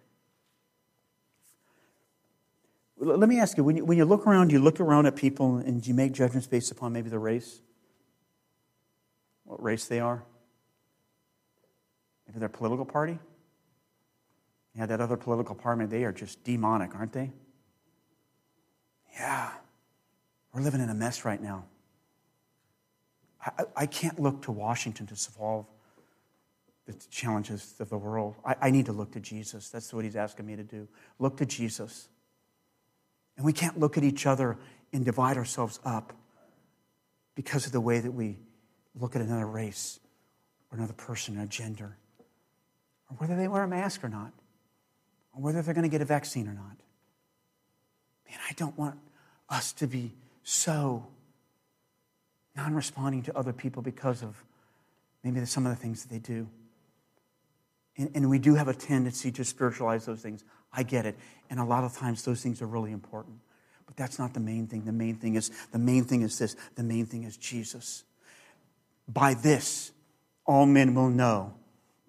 [2.98, 5.58] Let me ask you when, you when you look around, you look around at people
[5.58, 7.62] and you make judgments based upon maybe the race?
[9.46, 10.24] What race they are?
[12.30, 13.18] Maybe their political party?
[14.76, 17.32] Yeah, that other political party, they are just demonic, aren't they?
[19.14, 19.50] Yeah.
[20.54, 21.66] We're living in a mess right now.
[23.44, 25.66] I, I can't look to Washington to solve
[26.86, 28.36] the challenges of the world.
[28.46, 29.70] I, I need to look to Jesus.
[29.70, 30.88] That's what he's asking me to do.
[31.18, 32.08] Look to Jesus.
[33.38, 34.58] And we can't look at each other
[34.94, 36.14] and divide ourselves up
[37.34, 38.38] because of the way that we
[38.94, 40.00] look at another race
[40.72, 41.96] or another person, a gender,
[43.10, 44.32] or whether they wear a mask or not,
[45.34, 46.78] or whether they're going to get a vaccine or not.
[48.30, 49.00] Man, I don't want
[49.50, 51.08] us to be so
[52.56, 54.44] non responding to other people because of
[55.24, 56.48] maybe some of the things that they do.
[57.98, 60.44] And, and, we do have a tendency to spiritualize those things.
[60.72, 61.18] I get it.
[61.50, 63.40] And a lot of times those things are really important.
[63.86, 64.86] But that's not the main thing.
[64.86, 66.56] The main thing is the main thing is this.
[66.76, 68.04] The main thing is Jesus.
[69.08, 69.92] By this,
[70.46, 71.56] all men will know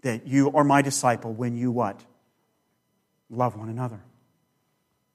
[0.03, 2.03] that you are my disciple when you what?
[3.29, 4.01] Love one another.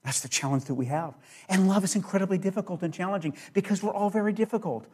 [0.03, 1.15] That's the challenge that we have.
[1.49, 4.85] And love is incredibly difficult and challenging because we're all very difficult.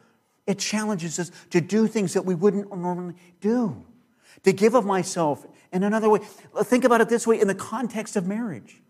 [0.46, 3.84] It challenges us to do things that we wouldn't normally do,
[4.42, 6.20] to give of myself in another way.
[6.62, 8.80] Think about it this way in the context of marriage.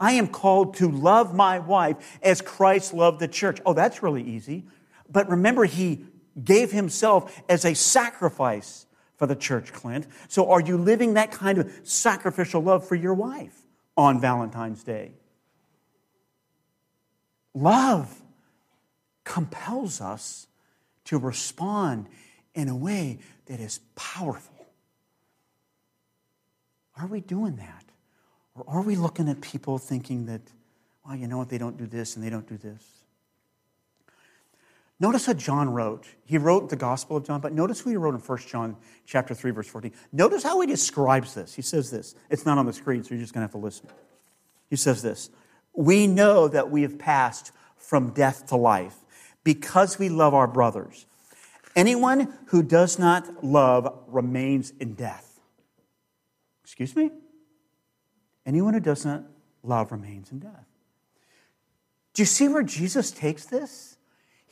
[0.00, 3.60] I am called to love my wife as Christ loved the church.
[3.64, 4.64] Oh, that's really easy.
[5.08, 6.04] But remember, he
[6.42, 8.86] gave himself as a sacrifice
[9.22, 10.08] for the church, Clint.
[10.26, 13.56] So are you living that kind of sacrificial love for your wife
[13.96, 15.12] on Valentine's Day?
[17.54, 18.20] Love
[19.22, 20.48] compels us
[21.04, 22.08] to respond
[22.56, 24.66] in a way that is powerful.
[26.98, 27.84] Are we doing that?
[28.56, 30.40] Or are we looking at people thinking that,
[31.06, 33.01] well, you know what, they don't do this and they don't do this?
[35.02, 36.06] Notice what John wrote.
[36.24, 39.34] He wrote the Gospel of John, but notice what he wrote in 1 John chapter
[39.34, 39.90] 3, verse 14.
[40.12, 41.52] Notice how he describes this.
[41.52, 42.14] He says this.
[42.30, 43.88] It's not on the screen, so you're just to have to listen.
[44.70, 45.28] He says this
[45.74, 48.94] We know that we have passed from death to life
[49.42, 51.04] because we love our brothers.
[51.74, 55.40] Anyone who does not love remains in death.
[56.62, 57.10] Excuse me?
[58.46, 59.24] Anyone who does not
[59.64, 60.68] love remains in death.
[62.14, 63.96] Do you see where Jesus takes this?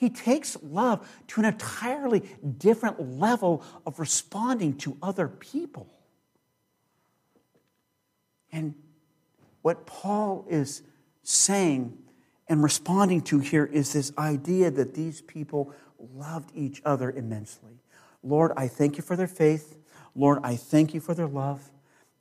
[0.00, 2.20] He takes love to an entirely
[2.56, 5.92] different level of responding to other people.
[8.50, 8.74] And
[9.60, 10.80] what Paul is
[11.22, 11.98] saying
[12.48, 15.74] and responding to here is this idea that these people
[16.16, 17.82] loved each other immensely.
[18.22, 19.76] Lord, I thank you for their faith.
[20.14, 21.70] Lord, I thank you for their love.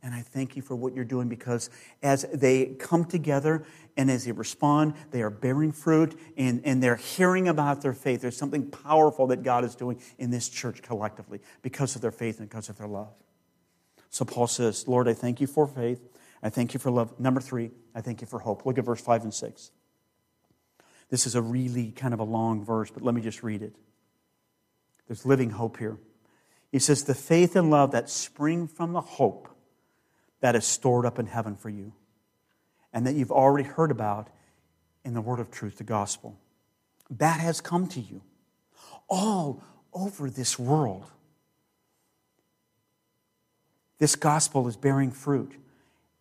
[0.04, 1.70] And I thank you for what you're doing because
[2.04, 3.63] as they come together
[4.00, 8.22] and as they respond, they are bearing fruit and, and they're hearing about their faith.
[8.22, 12.40] There's something powerful that God is doing in this church collectively because of their faith
[12.40, 13.14] and because of their love.
[14.10, 16.00] So Paul says, Lord, I thank you for faith.
[16.42, 17.20] I thank you for love.
[17.20, 18.66] Number three, I thank you for hope.
[18.66, 19.72] Look at verse 5 and 6.
[21.10, 23.76] This is a really kind of a long verse, but let me just read it.
[25.08, 25.98] There's living hope here.
[26.72, 29.50] He says, The faith and love that spring from the hope
[30.40, 31.92] that is stored up in heaven for you
[32.93, 34.30] and that you've already heard about
[35.06, 36.38] in the word of truth, the gospel.
[37.10, 38.21] That has come to you
[39.10, 41.06] all over this world.
[43.97, 45.54] This gospel is bearing fruit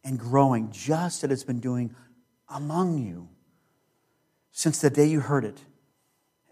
[0.04, 1.94] and growing just as it's been doing
[2.48, 3.28] among you
[4.52, 5.60] since the day you heard it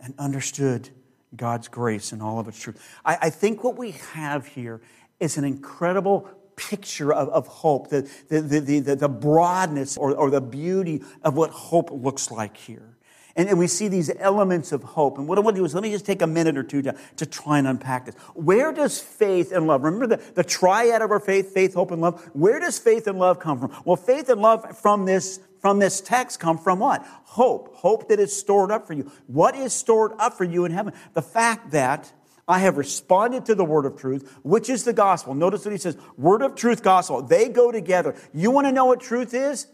[0.00, 0.90] and understood
[1.34, 2.80] God's grace and all of its truth.
[3.04, 4.80] I, I think what we have here
[5.18, 10.30] is an incredible picture of, of hope, the, the, the, the, the broadness or, or
[10.30, 12.96] the beauty of what hope looks like here.
[13.36, 15.18] And, and we see these elements of hope.
[15.18, 16.80] And what I want to do is let me just take a minute or two
[16.82, 18.14] to, to try and unpack this.
[18.34, 22.00] Where does faith and love, remember the, the triad of our faith, faith, hope, and
[22.00, 22.30] love?
[22.32, 23.82] Where does faith and love come from?
[23.84, 27.04] Well, faith and love from this from this text come from what?
[27.24, 27.74] Hope.
[27.74, 29.10] Hope that is stored up for you.
[29.26, 30.92] What is stored up for you in heaven?
[31.14, 32.12] The fact that
[32.48, 35.34] I have responded to the word of truth, which is the gospel.
[35.34, 37.22] Notice what he says word of truth, gospel.
[37.22, 38.14] They go together.
[38.32, 39.66] You want to know what truth is?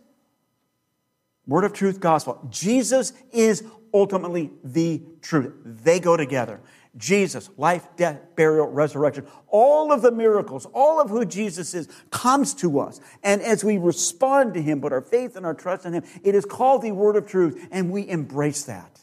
[1.46, 2.46] Word of truth, gospel.
[2.50, 5.54] Jesus is ultimately the truth.
[5.64, 6.60] They go together.
[6.96, 12.52] Jesus, life, death, burial, resurrection, all of the miracles, all of who Jesus is comes
[12.54, 13.00] to us.
[13.22, 16.34] And as we respond to him, put our faith and our trust in him, it
[16.34, 19.00] is called the word of truth, and we embrace that.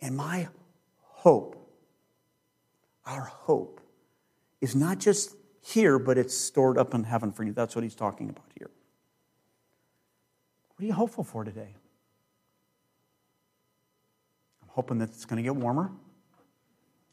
[0.00, 0.48] And my
[1.00, 1.57] hope
[3.08, 3.80] our hope
[4.60, 7.52] is not just here, but it's stored up in heaven for you.
[7.52, 8.70] That's what he's talking about here.
[10.76, 11.74] What are you hopeful for today?
[14.62, 15.90] I'm hoping that it's going to get warmer.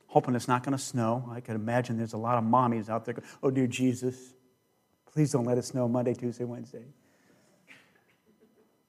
[0.08, 1.28] Hoping it's not going to snow.
[1.32, 4.34] I can imagine there's a lot of mommies out there going, oh, dear Jesus,
[5.12, 6.86] please don't let it snow Monday, Tuesday, Wednesday.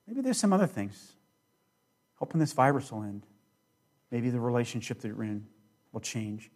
[0.06, 1.12] Maybe there's some other things.
[2.16, 3.26] Hoping this virus will end.
[4.10, 5.46] Maybe the relationship that you're in
[5.92, 6.50] will change.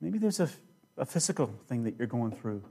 [0.00, 0.48] Maybe there's a,
[0.96, 2.62] a physical thing that you're going through.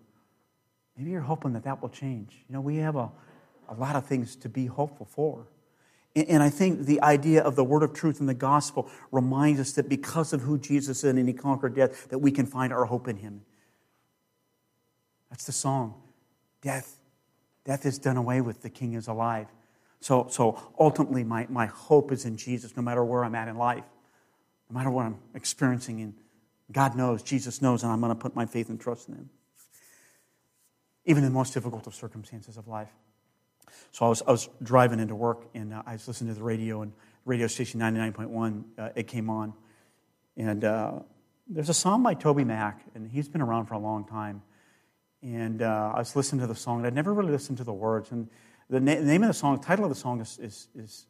[0.97, 2.43] Maybe you're hoping that that will change.
[2.47, 3.09] You know, we have a,
[3.69, 5.47] a lot of things to be hopeful for.
[6.15, 9.73] And, I think the idea of the word of truth and the gospel reminds us
[9.73, 12.85] that because of who Jesus is and he conquered death, that we can find our
[12.85, 13.41] hope in him.
[15.29, 16.01] That's the song.
[16.61, 16.97] Death,
[17.63, 19.47] death is done away with, the king is alive.
[20.01, 23.57] So, so ultimately, my, my hope is in Jesus no matter where I'm at in
[23.57, 23.83] life,
[24.69, 26.01] no matter what I'm experiencing.
[26.01, 26.13] And
[26.71, 29.29] God knows, Jesus knows, and I'm going to put my faith and trust in Him.
[31.05, 32.91] Even in the most difficult of circumstances of life.
[33.91, 36.43] So I was, I was driving into work, and uh, I was listening to the
[36.43, 36.93] radio, and
[37.25, 39.53] radio station 99.1, uh, it came on.
[40.37, 40.99] And uh,
[41.47, 44.41] there's a song by TobyMac, and he's been around for a long time.
[45.21, 47.73] And uh, I was listening to the song, and I'd never really listened to the
[47.73, 48.11] words.
[48.11, 48.29] And
[48.69, 51.07] the, na- the name of the song, the title of the song is, is, is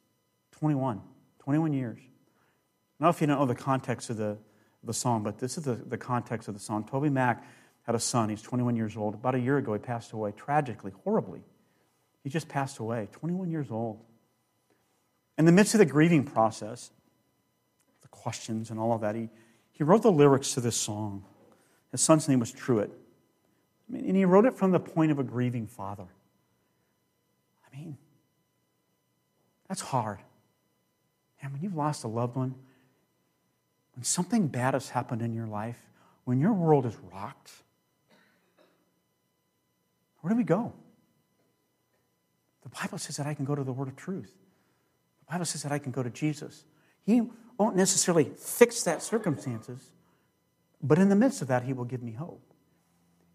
[0.54, 1.02] 21,
[1.40, 2.00] 21 years.
[2.00, 4.38] I don't know if you know the context of the,
[4.84, 6.84] the song, but this is the, the context of the song.
[6.84, 7.42] TobyMac
[7.84, 8.30] had a son.
[8.30, 9.14] He's 21 years old.
[9.16, 11.42] About a year ago, he passed away tragically, horribly.
[12.24, 14.00] He just passed away, 21 years old.
[15.38, 16.92] In the midst of the grieving process,
[18.02, 19.30] the questions and all of that, he,
[19.72, 21.24] he wrote the lyrics to this song.
[21.92, 22.92] His son's name was Truett.
[23.90, 26.08] I mean, and he wrote it from the point of a grieving father.
[27.66, 27.98] I mean,
[29.68, 30.20] that's hard.
[31.42, 32.56] And when you've lost a loved one,
[34.00, 35.90] when something bad has happened in your life,
[36.24, 37.52] when your world is rocked,
[40.22, 40.72] where do we go?
[42.64, 44.32] The Bible says that I can go to the Word of truth.
[45.20, 46.64] The Bible says that I can go to Jesus.
[47.06, 47.24] He
[47.58, 49.92] won't necessarily fix that circumstances,
[50.82, 52.54] but in the midst of that, He will give me hope.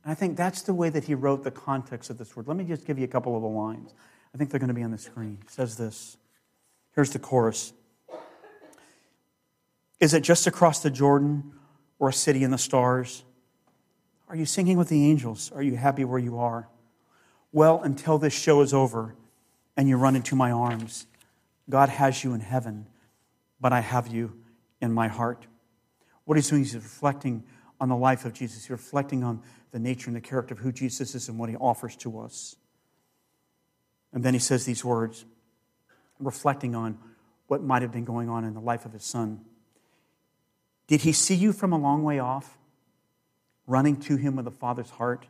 [0.03, 2.49] And I think that's the way that He wrote the context of this word.
[2.49, 3.93] Let me just give you a couple of the lines.
[4.35, 5.37] I think they're going to be on the screen.
[5.43, 6.17] It says this.
[6.95, 7.75] Here's the chorus.
[10.01, 11.53] Is it just across the Jordan
[11.99, 13.24] or a city in the stars?
[14.28, 15.53] Are you singing with the angels?
[15.55, 16.68] Are you happy where you are?
[17.53, 19.14] Well, until this show is over
[19.76, 21.07] and you run into my arms,
[21.70, 22.88] God has you in heaven,
[23.61, 24.32] but I have you
[24.80, 25.47] in my heart.
[26.24, 27.45] What he's doing is reflecting
[27.80, 28.64] on the life of Jesus.
[28.64, 31.57] He's reflecting on the nature and the character of who Jesus is and what he
[31.57, 32.57] offers to us.
[34.12, 35.24] And then he says these words,
[36.18, 36.99] reflecting on
[37.47, 39.40] what might have been going on in the life of his son.
[40.87, 42.59] Did he see you from a long way off,
[43.66, 45.26] running to him with a father's heart?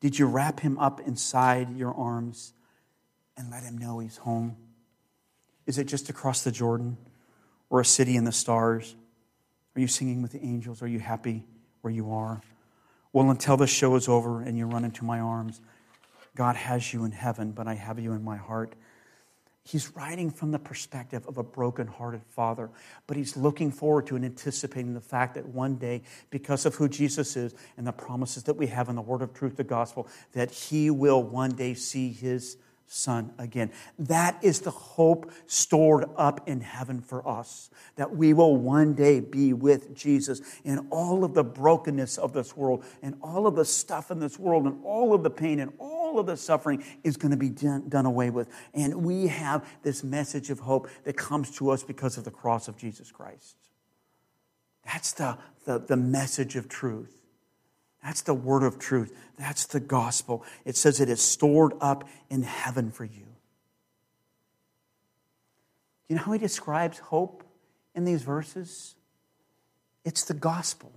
[0.00, 2.52] Did you wrap him up inside your arms
[3.36, 4.56] and let him know he's home?
[5.66, 6.96] Is it just across the Jordan
[7.68, 8.94] or a city in the stars?
[9.76, 10.82] Are you singing with the angels?
[10.82, 11.44] Are you happy
[11.82, 12.40] where you are?
[13.12, 15.60] Well, until the show is over and you run into my arms,
[16.36, 18.74] God has you in heaven, but I have you in my heart.
[19.68, 22.70] He's writing from the perspective of a broken-hearted father,
[23.06, 26.00] but he's looking forward to and anticipating the fact that one day,
[26.30, 29.34] because of who Jesus is and the promises that we have in the word of
[29.34, 32.56] truth, the gospel, that he will one day see his
[32.86, 33.70] son again.
[33.98, 39.20] That is the hope stored up in heaven for us, that we will one day
[39.20, 43.66] be with Jesus in all of the brokenness of this world and all of the
[43.66, 47.16] stuff in this world and all of the pain and all of the suffering is
[47.16, 48.48] going to be done, done away with.
[48.72, 52.68] And we have this message of hope that comes to us because of the cross
[52.68, 53.56] of Jesus Christ.
[54.84, 57.14] That's the, the, the message of truth.
[58.02, 59.12] That's the word of truth.
[59.36, 60.44] That's the gospel.
[60.64, 63.26] It says it is stored up in heaven for you.
[66.08, 67.44] You know how he describes hope
[67.94, 68.94] in these verses?
[70.04, 70.92] It's the gospel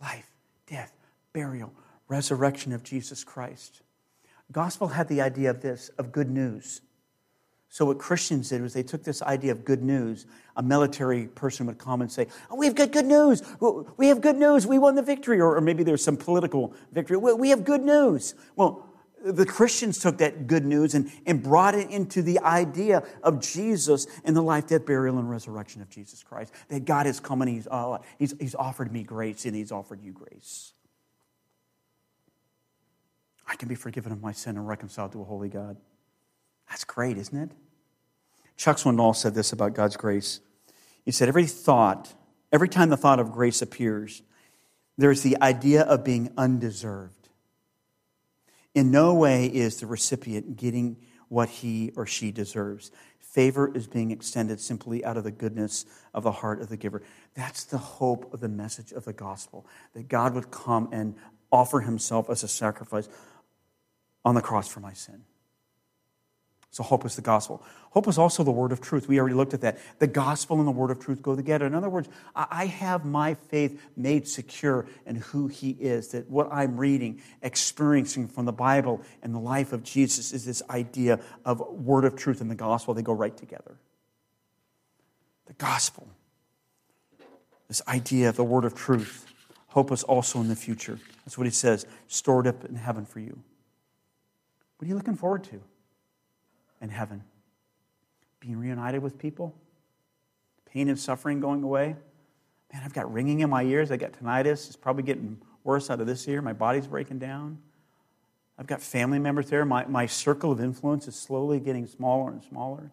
[0.00, 0.30] life,
[0.66, 0.92] death,
[1.32, 1.72] burial,
[2.08, 3.82] resurrection of Jesus Christ.
[4.52, 6.80] Gospel had the idea of this, of good news.
[7.68, 10.26] So, what Christians did was they took this idea of good news.
[10.56, 13.42] A military person would come and say, Oh, we have got good news.
[13.96, 14.66] We have good news.
[14.66, 15.40] We won the victory.
[15.40, 17.16] Or, or maybe there's some political victory.
[17.16, 18.34] We have good news.
[18.54, 18.86] Well,
[19.22, 24.06] the Christians took that good news and, and brought it into the idea of Jesus
[24.24, 26.52] and the life, death, burial, and resurrection of Jesus Christ.
[26.68, 30.00] That God has come and he's, uh, he's, he's offered me grace and He's offered
[30.00, 30.72] you grace.
[33.46, 35.76] I can be forgiven of my sin and reconciled to a holy God.
[36.68, 37.50] That's great, isn't it?
[38.56, 40.40] Chuck Swindoll said this about God's grace.
[41.04, 42.14] He said, Every thought,
[42.52, 44.22] every time the thought of grace appears,
[44.98, 47.28] there's the idea of being undeserved.
[48.74, 50.96] In no way is the recipient getting
[51.28, 52.90] what he or she deserves.
[53.18, 55.84] Favor is being extended simply out of the goodness
[56.14, 57.02] of the heart of the giver.
[57.34, 61.14] That's the hope of the message of the gospel that God would come and
[61.52, 63.08] offer himself as a sacrifice
[64.26, 65.22] on the cross for my sin.
[66.70, 67.62] So hope is the gospel.
[67.90, 69.08] Hope is also the word of truth.
[69.08, 69.78] We already looked at that.
[69.98, 71.64] The gospel and the word of truth go together.
[71.64, 76.48] In other words, I have my faith made secure in who he is, that what
[76.52, 81.60] I'm reading, experiencing from the Bible and the life of Jesus is this idea of
[81.60, 82.92] word of truth and the gospel.
[82.92, 83.76] They go right together.
[85.46, 86.08] The gospel,
[87.68, 89.24] this idea of the word of truth.
[89.68, 90.98] Hope is also in the future.
[91.24, 93.38] That's what he says, stored up in heaven for you.
[94.76, 95.60] What are you looking forward to?
[96.80, 97.22] in heaven.
[98.40, 99.54] Being reunited with people,
[100.70, 101.96] pain and suffering going away.
[102.72, 103.90] Man, I've got ringing in my ears.
[103.90, 104.66] I got tinnitus.
[104.66, 106.42] It's probably getting worse out of this year.
[106.42, 107.58] My body's breaking down.
[108.58, 109.64] I've got family members there.
[109.64, 112.90] My, my circle of influence is slowly getting smaller and smaller.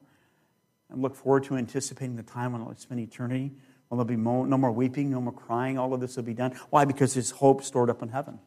[0.91, 3.51] I look forward to anticipating the time when I'll spend eternity.
[3.87, 5.77] When there'll be no more weeping, no more crying.
[5.77, 6.51] All of this will be done.
[6.69, 6.85] Why?
[6.85, 8.39] Because there's hope stored up in heaven.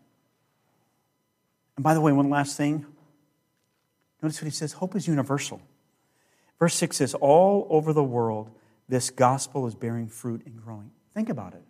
[1.76, 2.86] And by the way, one last thing.
[4.22, 5.60] Notice what he says hope is universal.
[6.58, 8.50] Verse 6 says, All over the world,
[8.88, 10.90] this gospel is bearing fruit and growing.
[11.14, 11.62] Think about it.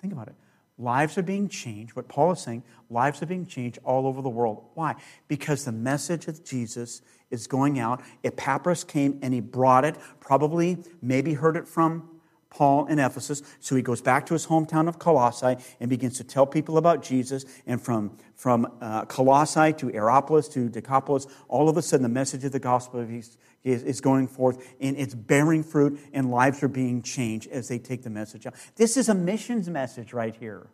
[0.00, 0.34] Think about it.
[0.78, 1.94] Lives are being changed.
[1.94, 4.64] What Paul is saying, lives are being changed all over the world.
[4.74, 4.94] Why?
[5.28, 8.00] Because the message of Jesus is going out.
[8.24, 12.19] Epaphras came and he brought it, probably, maybe heard it from
[12.50, 13.42] Paul in Ephesus.
[13.60, 17.02] So he goes back to his hometown of Colossae and begins to tell people about
[17.02, 17.44] Jesus.
[17.66, 22.44] And from, from uh, Colossae to Hierapolis to Decapolis, all of a sudden the message
[22.44, 27.02] of the gospel is, is going forth and it's bearing fruit and lives are being
[27.02, 28.54] changed as they take the message out.
[28.76, 30.66] This is a missions message right here.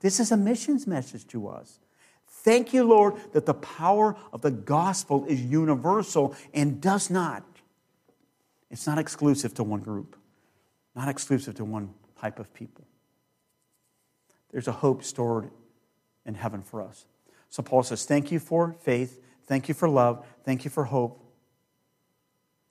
[0.00, 1.78] This is a missions message to us.
[2.28, 7.44] Thank you, Lord, that the power of the gospel is universal and does not,
[8.70, 10.16] it's not exclusive to one group
[10.96, 12.84] not exclusive to one type of people.
[14.50, 15.50] There's a hope stored
[16.24, 17.04] in heaven for us.
[17.50, 19.20] So Paul says, Thank you for faith.
[19.46, 20.26] Thank you for love.
[20.44, 21.22] Thank you for hope.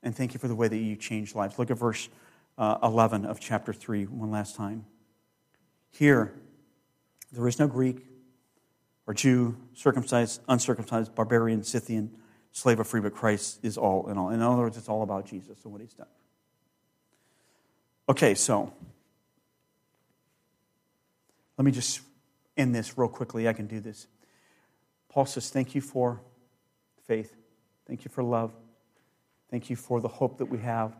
[0.04, 1.58] And thank you for the way that you change lives.
[1.58, 2.10] Look at verse
[2.58, 4.86] uh, 11 of chapter 3 one last time.
[5.92, 6.34] Here,
[7.32, 8.06] there is no Greek
[9.08, 12.12] or Jew, circumcised, uncircumcised, barbarian, Scythian,
[12.52, 14.30] slave or free, but Christ is all in all.
[14.30, 16.08] In other words, it's all about Jesus and what he's done.
[18.08, 18.72] Okay, so
[21.58, 22.02] let me just
[22.58, 23.48] end this real quickly.
[23.48, 24.08] I can do this.
[25.10, 26.22] Paul says, Thank you for
[27.06, 27.36] faith.
[27.88, 28.52] Thank you for love.
[29.50, 30.96] Thank you for the hope that we have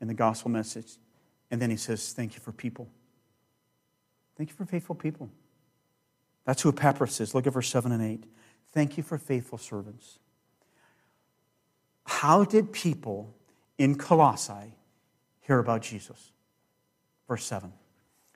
[0.00, 0.96] in the gospel message.
[1.50, 2.88] And then he says, Thank you for people.
[4.36, 5.30] Thank you for faithful people.
[6.44, 7.34] That's who Epaphras is.
[7.34, 8.24] Look at verse 7 and 8.
[8.72, 10.18] Thank you for faithful servants.
[12.04, 13.34] How did people
[13.78, 14.74] in Colossae
[15.40, 16.32] hear about Jesus?
[17.28, 17.72] Verse 7.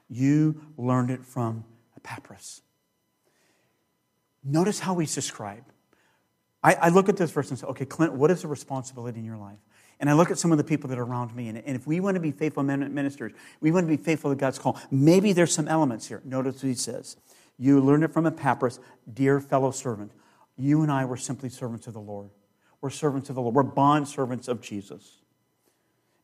[0.09, 1.65] You learned it from
[1.97, 2.63] Epaphras.
[4.43, 5.73] Notice how he's described.
[6.63, 9.25] I, I, look at this verse and say, okay, Clint, what is the responsibility in
[9.25, 9.59] your life?
[9.99, 11.87] And I look at some of the people that are around me, and, and if
[11.87, 15.33] we want to be faithful ministers, we want to be faithful to God's call, maybe
[15.33, 16.23] there's some elements here.
[16.25, 17.17] Notice what he says.
[17.59, 18.81] You learned it from Epaphras,
[19.13, 20.13] dear fellow servant.
[20.57, 22.31] You and I were simply servants of the Lord.
[22.81, 23.55] We're servants of the Lord.
[23.55, 25.20] We're bond servants of Jesus.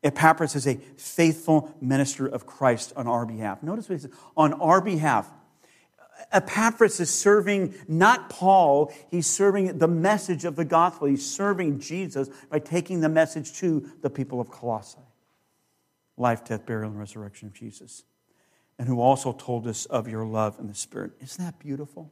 [0.06, 3.62] Epaphras is a faithful minister of Christ on our behalf.
[3.62, 5.28] Notice what he says on our behalf.
[6.32, 11.08] Epaphras is serving not Paul, he's serving the message of the gospel.
[11.08, 14.98] He's serving Jesus by taking the message to the people of Colossae
[16.16, 18.04] life, death, burial, and resurrection of Jesus.
[18.78, 21.12] And who also told us of your love in the Spirit.
[21.20, 22.10] Isn't that beautiful?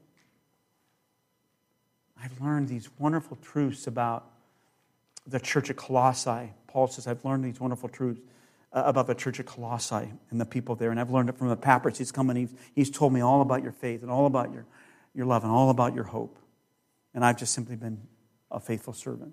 [2.23, 4.34] I've learned these wonderful truths about
[5.27, 6.53] the church at Colossae.
[6.67, 8.21] Paul says, I've learned these wonderful truths
[8.73, 10.91] uh, about the church at Colossae and the people there.
[10.91, 11.99] And I've learned it from Epaphras.
[11.99, 14.67] He's come and he's, he's told me all about your faith and all about your,
[15.15, 16.39] your love and all about your hope.
[17.15, 18.01] And I've just simply been
[18.51, 19.33] a faithful servant.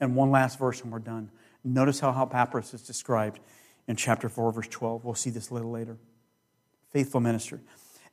[0.00, 1.30] And one last verse and we're done.
[1.64, 3.40] Notice how Epaphras is described
[3.88, 5.04] in chapter 4, verse 12.
[5.04, 5.96] We'll see this a little later.
[6.90, 7.60] Faithful minister.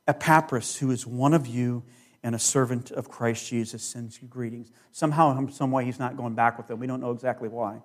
[0.08, 1.84] Epaphras, who is one of you
[2.26, 4.72] and a servant of Christ Jesus sends you greetings.
[4.90, 6.80] Somehow, in some way, he's not going back with them.
[6.80, 7.82] We don't know exactly why.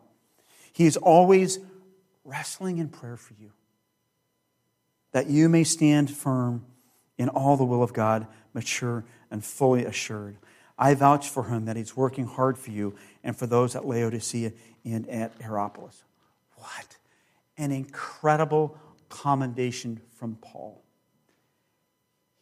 [0.74, 1.60] He is always
[2.26, 3.52] wrestling in prayer for you,
[5.12, 6.66] that you may stand firm
[7.20, 8.26] in all the will of God,
[8.56, 10.38] mature and fully assured.
[10.76, 14.54] I vouch for him that he's working hard for you and for those at Laodicea
[14.84, 16.04] and at Hierapolis.
[16.56, 16.98] What
[17.60, 18.76] an incredible
[19.08, 20.82] commendation from Paul.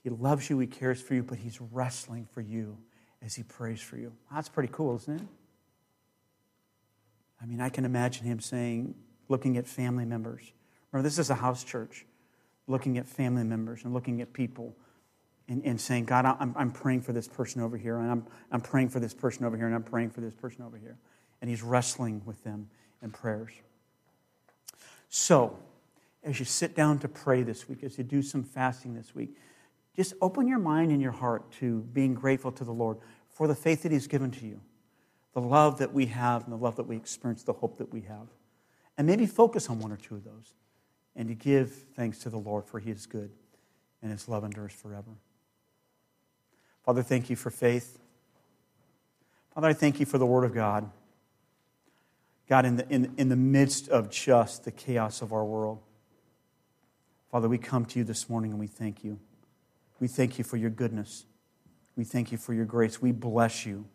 [0.09, 2.77] He loves you, He cares for you, but He's wrestling for you
[3.21, 4.11] as He prays for you.
[4.33, 5.27] That's pretty cool, isn't it?
[7.41, 8.95] I mean, I can imagine Him saying,
[9.27, 10.41] looking at family members.
[10.91, 12.07] Remember, this is a house church,
[12.65, 14.75] looking at family members and looking at people
[15.47, 18.61] and, and saying, God, I'm, I'm praying for this person over here, and I'm, I'm
[18.61, 20.97] praying for this person over here, and I'm praying for this person over here.
[21.41, 22.67] And He's wrestling with them
[23.03, 23.51] in prayers.
[25.09, 25.59] So,
[26.23, 29.35] as you sit down to pray this week, as you do some fasting this week,
[29.95, 32.97] just open your mind and your heart to being grateful to the Lord
[33.29, 34.61] for the faith that He's given to you,
[35.33, 38.01] the love that we have, and the love that we experience, the hope that we
[38.01, 38.27] have.
[38.97, 40.53] And maybe focus on one or two of those
[41.15, 43.31] and to give thanks to the Lord, for He is good
[44.01, 45.11] and His love endures forever.
[46.83, 47.99] Father, thank you for faith.
[49.53, 50.89] Father, I thank you for the Word of God.
[52.47, 55.79] God, in the, in, in the midst of just the chaos of our world.
[57.29, 59.19] Father, we come to you this morning and we thank you.
[59.99, 61.25] We thank you for your goodness.
[61.95, 63.01] We thank you for your grace.
[63.01, 63.85] We bless you.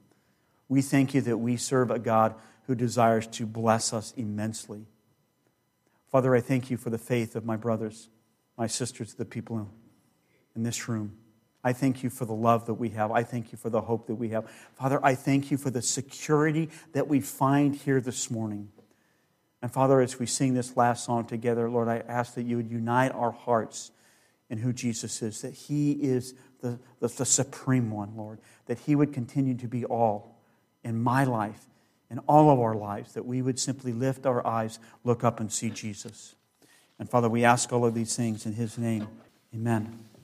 [0.69, 2.35] We thank you that we serve a God
[2.67, 4.87] who desires to bless us immensely.
[6.11, 8.09] Father, I thank you for the faith of my brothers,
[8.57, 9.69] my sisters, the people
[10.55, 11.17] in this room.
[11.63, 13.11] I thank you for the love that we have.
[13.11, 14.49] I thank you for the hope that we have.
[14.75, 18.69] Father, I thank you for the security that we find here this morning.
[19.63, 22.71] And Father, as we sing this last song together, Lord, I ask that you would
[22.71, 23.93] unite our hearts
[24.51, 28.95] in who Jesus is, that He is the, the, the supreme one, Lord, that He
[28.95, 30.37] would continue to be all
[30.83, 31.67] in my life,
[32.11, 35.53] in all of our lives, that we would simply lift our eyes, look up, and
[35.53, 36.35] see Jesus.
[36.99, 39.09] And Father, we ask all of these things in His name.
[39.55, 40.05] Amen.